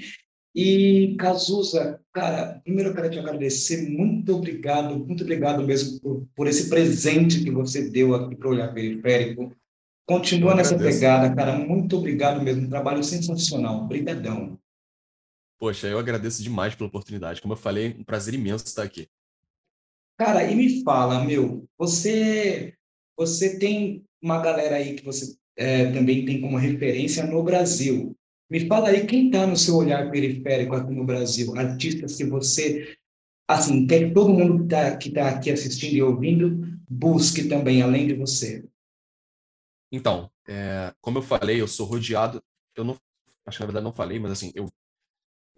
E, 0.54 1.16
Cazuza, 1.18 2.00
cara, 2.12 2.60
primeiro 2.62 2.90
eu 2.90 2.94
quero 2.94 3.10
te 3.10 3.18
agradecer, 3.18 3.88
muito 3.88 4.34
obrigado, 4.36 4.98
muito 4.98 5.22
obrigado 5.22 5.64
mesmo 5.64 6.00
por, 6.00 6.26
por 6.34 6.46
esse 6.46 6.68
presente 6.68 7.42
que 7.42 7.50
você 7.50 7.88
deu 7.88 8.14
aqui 8.14 8.36
para 8.36 8.48
o 8.48 8.50
Olhar 8.50 8.74
Periférico. 8.74 9.52
Continua 10.06 10.54
nessa 10.54 10.76
pegada, 10.76 11.34
cara, 11.34 11.56
muito 11.56 11.96
obrigado 11.96 12.42
mesmo, 12.42 12.68
trabalho 12.68 13.02
sensacional, 13.02 13.84
obrigadão. 13.84 14.58
Poxa, 15.60 15.86
eu 15.88 15.98
agradeço 15.98 16.42
demais 16.42 16.74
pela 16.74 16.88
oportunidade, 16.88 17.42
como 17.42 17.52
eu 17.52 17.58
falei, 17.58 17.94
um 17.98 18.02
prazer 18.02 18.32
imenso 18.32 18.64
estar 18.64 18.82
aqui. 18.82 19.06
Cara, 20.18 20.50
e 20.50 20.54
me 20.54 20.82
fala, 20.82 21.22
meu, 21.22 21.68
você, 21.76 22.74
você 23.14 23.58
tem 23.58 24.02
uma 24.22 24.40
galera 24.40 24.76
aí 24.76 24.94
que 24.94 25.04
você 25.04 25.36
é, 25.56 25.92
também 25.92 26.24
tem 26.24 26.40
como 26.40 26.56
referência 26.56 27.26
no 27.26 27.42
Brasil. 27.42 28.16
Me 28.48 28.66
fala 28.66 28.88
aí 28.88 29.06
quem 29.06 29.26
está 29.26 29.46
no 29.46 29.54
seu 29.54 29.76
olhar 29.76 30.10
periférico 30.10 30.74
aqui 30.74 30.94
no 30.94 31.04
Brasil, 31.04 31.54
artistas 31.54 32.16
que 32.16 32.24
você, 32.24 32.96
assim, 33.46 33.86
quer 33.86 34.08
que 34.08 34.14
todo 34.14 34.32
mundo 34.32 34.58
que 34.60 34.64
está 34.64 34.96
que 34.96 35.10
tá 35.10 35.28
aqui 35.28 35.50
assistindo 35.50 35.94
e 35.94 36.02
ouvindo 36.02 36.66
busque 36.88 37.48
também, 37.48 37.82
além 37.82 38.06
de 38.06 38.14
você. 38.14 38.64
Então, 39.92 40.30
é, 40.48 40.94
como 41.02 41.18
eu 41.18 41.22
falei, 41.22 41.60
eu 41.60 41.68
sou 41.68 41.84
rodeado, 41.84 42.42
eu 42.74 42.82
não, 42.82 42.98
acho 43.44 43.58
que 43.58 43.62
na 43.62 43.66
verdade 43.66 43.84
não 43.84 43.92
falei, 43.92 44.18
mas 44.18 44.32
assim, 44.32 44.52
eu, 44.54 44.70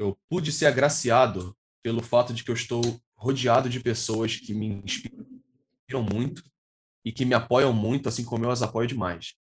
eu 0.02 0.18
pude 0.28 0.52
ser 0.52 0.66
agraciado 0.66 1.56
pelo 1.82 2.02
fato 2.02 2.32
de 2.32 2.44
que 2.44 2.50
eu 2.50 2.54
estou 2.54 2.82
rodeado 3.14 3.68
de 3.68 3.80
pessoas 3.80 4.36
que 4.36 4.54
me 4.54 4.66
inspiram 4.66 6.02
muito 6.12 6.42
e 7.04 7.12
que 7.12 7.24
me 7.24 7.34
apoiam 7.34 7.72
muito, 7.72 8.08
assim 8.08 8.24
como 8.24 8.44
eu 8.44 8.50
as 8.50 8.62
apoio 8.62 8.86
demais. 8.86 9.34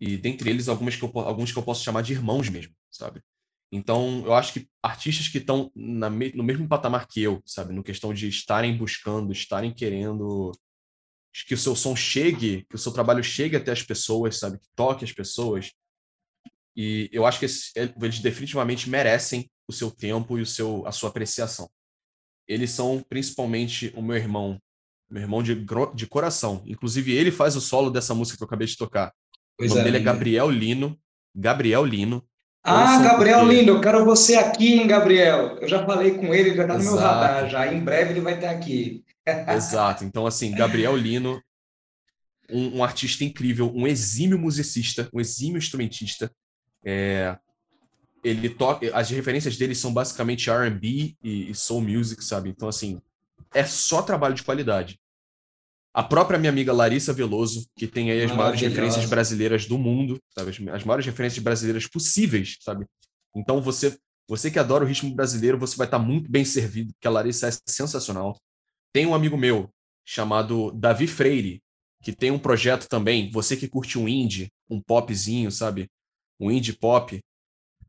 E 0.00 0.16
dentre 0.16 0.50
eles, 0.50 0.68
algumas 0.68 0.96
que 0.96 1.02
eu, 1.02 1.10
alguns 1.20 1.52
que 1.52 1.58
eu 1.58 1.62
posso 1.62 1.84
chamar 1.84 2.02
de 2.02 2.12
irmãos 2.12 2.48
mesmo 2.48 2.74
sabe? 2.90 3.22
Então, 3.72 4.24
eu 4.26 4.34
acho 4.34 4.52
que 4.52 4.68
artistas 4.82 5.28
que 5.28 5.38
estão 5.38 5.70
no 5.74 6.42
mesmo 6.42 6.68
patamar 6.68 7.06
que 7.06 7.22
eu, 7.22 7.40
sabe? 7.46 7.72
No 7.72 7.84
questão 7.84 8.12
de 8.12 8.28
estarem 8.28 8.76
buscando, 8.76 9.32
estarem 9.32 9.72
querendo 9.72 10.50
que 11.46 11.54
o 11.54 11.58
seu 11.58 11.76
som 11.76 11.94
chegue, 11.94 12.66
que 12.68 12.74
o 12.74 12.78
seu 12.78 12.90
trabalho 12.92 13.22
chegue 13.22 13.56
até 13.56 13.70
as 13.70 13.82
pessoas, 13.82 14.38
sabe? 14.38 14.58
Que 14.58 14.66
toque 14.74 15.04
as 15.04 15.12
pessoas. 15.12 15.72
E 16.76 17.08
eu 17.12 17.26
acho 17.26 17.38
que 17.38 17.46
eles 17.46 18.20
definitivamente 18.20 18.88
merecem 18.88 19.50
o 19.68 19.72
seu 19.72 19.90
tempo 19.90 20.38
e 20.38 20.42
o 20.42 20.46
seu, 20.46 20.86
a 20.86 20.92
sua 20.92 21.08
apreciação. 21.08 21.68
Eles 22.46 22.70
são 22.70 23.04
principalmente 23.08 23.92
o 23.96 24.02
meu 24.02 24.16
irmão, 24.16 24.58
meu 25.08 25.22
irmão 25.22 25.42
de, 25.42 25.66
de 25.94 26.06
coração. 26.06 26.62
Inclusive, 26.66 27.12
ele 27.12 27.30
faz 27.30 27.56
o 27.56 27.60
solo 27.60 27.90
dessa 27.90 28.14
música 28.14 28.36
que 28.36 28.42
eu 28.42 28.46
acabei 28.46 28.66
de 28.66 28.76
tocar. 28.76 29.12
Pois 29.56 29.72
o 29.72 29.74
nome 29.74 29.88
é, 29.88 29.92
dele 29.92 30.02
é 30.02 30.04
Gabriel 30.04 30.50
Lino. 30.50 30.98
Gabriel 31.34 31.84
Lino. 31.84 32.24
Ah, 32.62 32.98
Gabriel 33.02 33.40
porque... 33.40 33.54
lindo, 33.54 33.72
eu 33.72 33.80
quero 33.80 34.04
você 34.04 34.36
aqui, 34.36 34.74
hein, 34.74 34.86
Gabriel? 34.86 35.56
Eu 35.60 35.68
já 35.68 35.84
falei 35.86 36.18
com 36.18 36.34
ele, 36.34 36.54
já 36.54 36.62
está 36.62 36.76
no 36.76 36.84
meu 36.84 36.96
radar, 36.96 37.48
já. 37.48 37.72
Em 37.72 37.82
breve 37.82 38.10
ele 38.10 38.20
vai 38.20 38.34
estar 38.34 38.50
aqui. 38.50 39.02
Exato. 39.48 40.04
Então, 40.04 40.26
assim, 40.26 40.52
Gabriel 40.52 40.94
Lino, 40.96 41.42
um, 42.50 42.78
um, 42.78 42.84
artista 42.84 43.24
incrível, 43.24 43.72
um 43.74 43.86
exímio 43.86 44.38
musicista, 44.38 45.08
um 45.12 45.20
exímio 45.20 45.56
instrumentista. 45.56 46.30
É, 46.84 47.36
ele 48.22 48.48
toca, 48.50 48.94
as 48.96 49.10
referências 49.10 49.56
dele 49.56 49.74
são 49.74 49.92
basicamente 49.92 50.50
R&B 50.50 51.16
e, 51.22 51.50
e 51.50 51.54
soul 51.54 51.80
music, 51.80 52.24
sabe? 52.24 52.50
Então, 52.50 52.68
assim, 52.68 53.00
é 53.54 53.64
só 53.64 54.02
trabalho 54.02 54.34
de 54.34 54.42
qualidade. 54.42 54.98
A 55.92 56.02
própria 56.02 56.38
minha 56.38 56.50
amiga 56.50 56.72
Larissa 56.72 57.12
Veloso, 57.12 57.66
que 57.76 57.86
tem 57.86 58.10
aí 58.10 58.22
as 58.22 58.30
maiores 58.30 58.60
referências 58.60 59.06
brasileiras 59.06 59.66
do 59.66 59.76
mundo, 59.76 60.20
sabe? 60.32 60.50
As 60.70 60.84
maiores 60.84 61.04
referências 61.04 61.42
brasileiras 61.42 61.86
possíveis, 61.88 62.58
sabe? 62.60 62.86
Então 63.34 63.60
você, 63.60 63.96
você 64.28 64.50
que 64.50 64.58
adora 64.58 64.84
o 64.84 64.86
ritmo 64.86 65.12
brasileiro, 65.12 65.58
você 65.58 65.76
vai 65.76 65.88
estar 65.88 65.98
muito 65.98 66.30
bem 66.30 66.44
servido, 66.44 66.92
porque 66.92 67.08
a 67.08 67.10
Larissa 67.10 67.48
é 67.48 67.52
sensacional. 67.66 68.38
Tem 68.92 69.04
um 69.04 69.14
amigo 69.14 69.36
meu 69.36 69.68
chamado 70.04 70.70
Davi 70.72 71.08
Freire, 71.08 71.60
que 72.02 72.12
tem 72.12 72.30
um 72.30 72.38
projeto 72.38 72.88
também, 72.88 73.30
você 73.30 73.56
que 73.56 73.68
curte 73.68 73.98
um 73.98 74.08
indie, 74.08 74.50
um 74.68 74.80
popzinho, 74.80 75.50
sabe? 75.50 75.90
Um 76.40 76.50
indie 76.50 76.72
pop. 76.72 77.20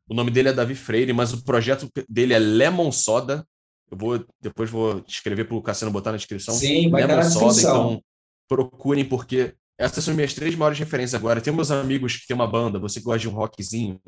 O 0.08 0.14
nome 0.14 0.30
dele 0.30 0.50
é 0.50 0.54
Davi 0.54 0.76
Freire, 0.76 1.14
mas 1.14 1.32
o 1.32 1.44
projeto 1.44 1.90
dele 2.10 2.34
é 2.34 2.40
Lemon 2.40 2.92
Soda, 2.92 3.48
eu 3.90 3.98
vou 3.98 4.26
depois 4.42 4.70
vou 4.70 5.04
escrever 5.08 5.46
para 5.46 5.56
o 5.56 5.62
Cassiano 5.62 5.92
botar 5.92 6.12
na 6.12 6.18
descrição. 6.18 6.54
Sim, 6.54 6.90
vai 6.90 7.06
Lemon 7.06 7.24
Soda, 7.24 7.60
então 7.60 8.04
procurem 8.48 9.06
porque 9.06 9.56
essas 9.78 10.04
são 10.04 10.14
minhas 10.14 10.34
três 10.34 10.54
maiores 10.54 10.78
referências 10.78 11.16
agora. 11.16 11.42
Tem 11.42 11.54
meus 11.54 11.72
amigos 11.72 12.18
que 12.18 12.28
tem 12.28 12.36
uma 12.36 12.48
banda, 12.48 12.78
você 12.78 13.00
que 13.00 13.06
gosta 13.06 13.20
de 13.20 13.30
um 13.30 13.34
rockzinho. 13.34 14.00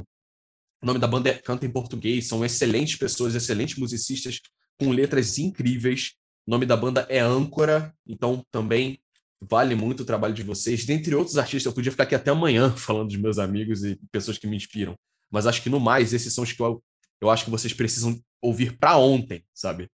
O 0.81 0.85
nome 0.85 0.99
da 0.99 1.07
banda 1.07 1.29
é 1.29 1.33
Canta 1.33 1.65
em 1.65 1.71
Português, 1.71 2.27
são 2.27 2.43
excelentes 2.43 2.97
pessoas, 2.97 3.35
excelentes 3.35 3.77
musicistas 3.77 4.39
com 4.77 4.91
letras 4.91 5.37
incríveis. 5.37 6.13
O 6.45 6.51
nome 6.51 6.65
da 6.65 6.75
banda 6.75 7.07
é 7.09 7.19
Âncora, 7.19 7.95
então 8.05 8.45
também 8.51 8.99
vale 9.49 9.75
muito 9.75 10.01
o 10.01 10.05
trabalho 10.05 10.33
de 10.33 10.43
vocês. 10.43 10.85
Dentre 10.85 11.15
outros 11.15 11.37
artistas, 11.37 11.65
eu 11.65 11.73
podia 11.73 11.91
ficar 11.91 12.03
aqui 12.03 12.15
até 12.15 12.31
amanhã 12.31 12.71
falando 12.77 13.07
dos 13.07 13.17
meus 13.17 13.39
amigos 13.39 13.83
e 13.83 13.99
pessoas 14.11 14.37
que 14.37 14.47
me 14.47 14.55
inspiram. 14.55 14.95
Mas 15.31 15.47
acho 15.47 15.61
que 15.61 15.69
no 15.69 15.79
mais, 15.79 16.13
esses 16.13 16.33
são 16.33 16.43
os 16.43 16.51
que 16.51 16.61
eu, 16.61 16.81
eu 17.21 17.29
acho 17.29 17.45
que 17.45 17.51
vocês 17.51 17.73
precisam 17.73 18.19
ouvir 18.41 18.77
para 18.77 18.97
ontem, 18.97 19.43
sabe? 19.53 19.89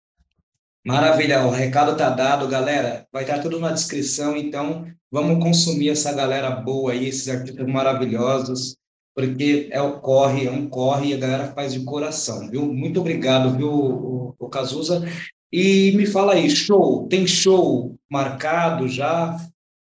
Maravilha, 0.85 1.45
o 1.45 1.51
recado 1.51 1.97
tá 1.97 2.09
dado, 2.09 2.47
galera. 2.47 3.05
Vai 3.11 3.23
estar 3.23 3.39
tudo 3.39 3.59
na 3.59 3.71
descrição, 3.71 4.37
então 4.37 4.87
vamos 5.11 5.43
consumir 5.43 5.89
essa 5.89 6.13
galera 6.13 6.49
boa 6.49 6.93
aí, 6.93 7.07
esses 7.07 7.27
artistas 7.27 7.67
maravilhosos, 7.67 8.77
porque 9.13 9.67
é 9.69 9.81
o 9.81 9.99
corre, 9.99 10.47
é 10.47 10.51
um 10.51 10.69
corre 10.69 11.09
e 11.09 11.13
a 11.13 11.17
galera 11.17 11.51
faz 11.53 11.73
de 11.73 11.83
coração, 11.83 12.49
viu? 12.49 12.73
Muito 12.73 13.01
obrigado, 13.01 13.57
viu, 13.57 13.69
o, 13.69 14.35
o 14.39 14.47
Cazuza. 14.47 15.05
E 15.51 15.91
me 15.95 16.05
fala 16.05 16.33
aí, 16.33 16.49
show, 16.49 17.05
tem 17.09 17.27
show 17.27 17.96
marcado 18.09 18.87
já 18.87 19.37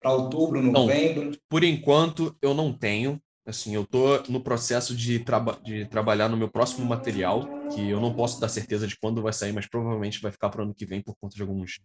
para 0.02 0.14
outubro, 0.14 0.62
novembro? 0.62 1.32
Não, 1.32 1.38
por 1.50 1.64
enquanto 1.64 2.36
eu 2.42 2.54
não 2.54 2.74
tenho, 2.74 3.22
Assim, 3.44 3.74
eu 3.74 3.86
tô 3.86 4.22
no 4.30 4.40
processo 4.40 4.96
de, 4.96 5.20
traba 5.20 5.60
de 5.64 5.86
trabalhar 5.86 6.30
no 6.30 6.38
meu 6.38 6.48
próximo 6.48 6.86
material, 6.86 7.50
que 7.74 7.90
eu 7.90 8.00
não 8.00 8.14
posso 8.14 8.40
dar 8.40 8.48
certeza 8.48 8.88
de 8.88 8.96
quando 8.96 9.22
vai 9.22 9.34
sair, 9.34 9.52
mas 9.52 9.66
provavelmente 9.66 10.22
vai 10.22 10.32
ficar 10.32 10.50
para 10.50 10.62
o 10.62 10.64
ano 10.64 10.76
que 10.76 10.86
vem 10.86 11.02
por 11.02 11.16
conta 11.20 11.36
de 11.36 11.42
alguns 11.42 11.80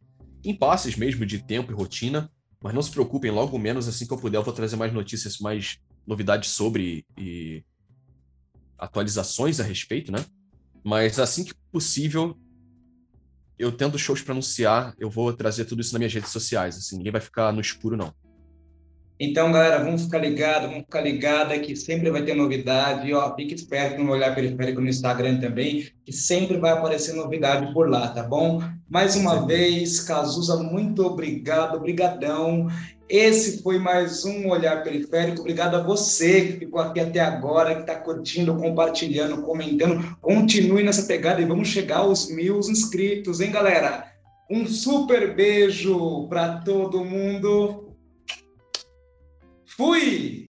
impasses 0.45 0.97
mesmo 0.97 1.24
de 1.24 1.43
tempo 1.43 1.72
e 1.72 1.74
rotina. 1.74 2.30
Mas 2.62 2.74
não 2.74 2.82
se 2.82 2.91
preocupem, 2.91 3.30
logo 3.30 3.59
menos 3.59 3.89
assim 3.89 4.07
que 4.07 4.12
eu 4.12 4.18
puder, 4.18 4.37
eu 4.37 4.43
vou 4.43 4.53
trazer 4.53 4.76
mais 4.76 4.93
notícias 4.93 5.39
mais 5.39 5.78
novidades 6.07 6.51
sobre 6.51 7.07
e 7.18 7.64
atualizações 8.78 9.59
a 9.59 9.62
respeito, 9.62 10.12
né? 10.12 10.24
Mas 10.84 11.18
assim 11.18 11.45
que 11.45 11.55
possível, 11.72 12.37
eu 13.59 13.73
tendo 13.73 13.99
shows 13.99 14.23
para 14.23 14.33
anunciar, 14.33 14.95
eu 14.99 15.09
vou 15.09 15.33
trazer 15.33 15.65
tudo 15.65 15.81
isso 15.81 15.93
nas 15.93 15.99
minhas 15.99 16.15
redes 16.15 16.31
sociais. 16.31 16.77
Assim, 16.77 16.97
ninguém 16.97 17.13
vai 17.13 17.21
ficar 17.21 17.53
no 17.53 17.61
escuro, 17.61 17.97
não. 17.97 18.13
Então, 19.19 19.51
galera, 19.51 19.83
vamos 19.83 20.05
ficar 20.05 20.19
ligados, 20.19 20.69
vamos 20.69 20.85
ficar 20.85 21.01
ligados 21.01 21.59
que 21.67 21.75
sempre 21.75 22.11
vai 22.11 22.23
ter 22.23 22.35
novidade. 22.35 23.09
E, 23.09 23.14
ó, 23.14 23.35
fique 23.35 23.55
esperto 23.55 24.03
no 24.03 24.12
Olhar 24.12 24.35
Periférico 24.35 24.81
no 24.81 24.89
Instagram 24.89 25.41
também, 25.41 25.89
que 26.05 26.12
sempre 26.12 26.59
vai 26.59 26.73
aparecer 26.73 27.14
novidade 27.14 27.73
por 27.73 27.89
lá, 27.89 28.09
tá 28.09 28.23
bom? 28.23 28.62
Mais 28.87 29.17
uma 29.17 29.41
Sim. 29.41 29.47
vez, 29.47 30.01
Cazuza, 30.01 30.57
muito 30.59 31.03
obrigado, 31.03 31.81
brigadão. 31.81 32.69
Esse 33.09 33.62
foi 33.62 33.79
mais 33.79 34.27
um 34.27 34.51
Olhar 34.51 34.83
Periférico. 34.83 35.41
Obrigado 35.41 35.77
a 35.77 35.83
você 35.83 36.43
que 36.43 36.59
ficou 36.59 36.81
aqui 36.81 37.01
até 37.01 37.21
agora, 37.21 37.75
que 37.75 37.81
está 37.83 37.95
curtindo, 37.95 38.55
compartilhando, 38.57 39.43
comentando. 39.43 40.17
Continue 40.21 40.83
nessa 40.83 41.07
pegada 41.07 41.41
e 41.41 41.47
vamos 41.47 41.69
chegar 41.69 41.99
aos 41.99 42.29
mil 42.29 42.59
inscritos, 42.59 43.41
hein, 43.41 43.51
galera? 43.51 44.12
Um 44.51 44.67
super 44.67 45.35
beijo 45.35 46.29
para 46.29 46.59
todo 46.59 47.05
mundo. 47.05 47.86
Fui! 49.77 50.49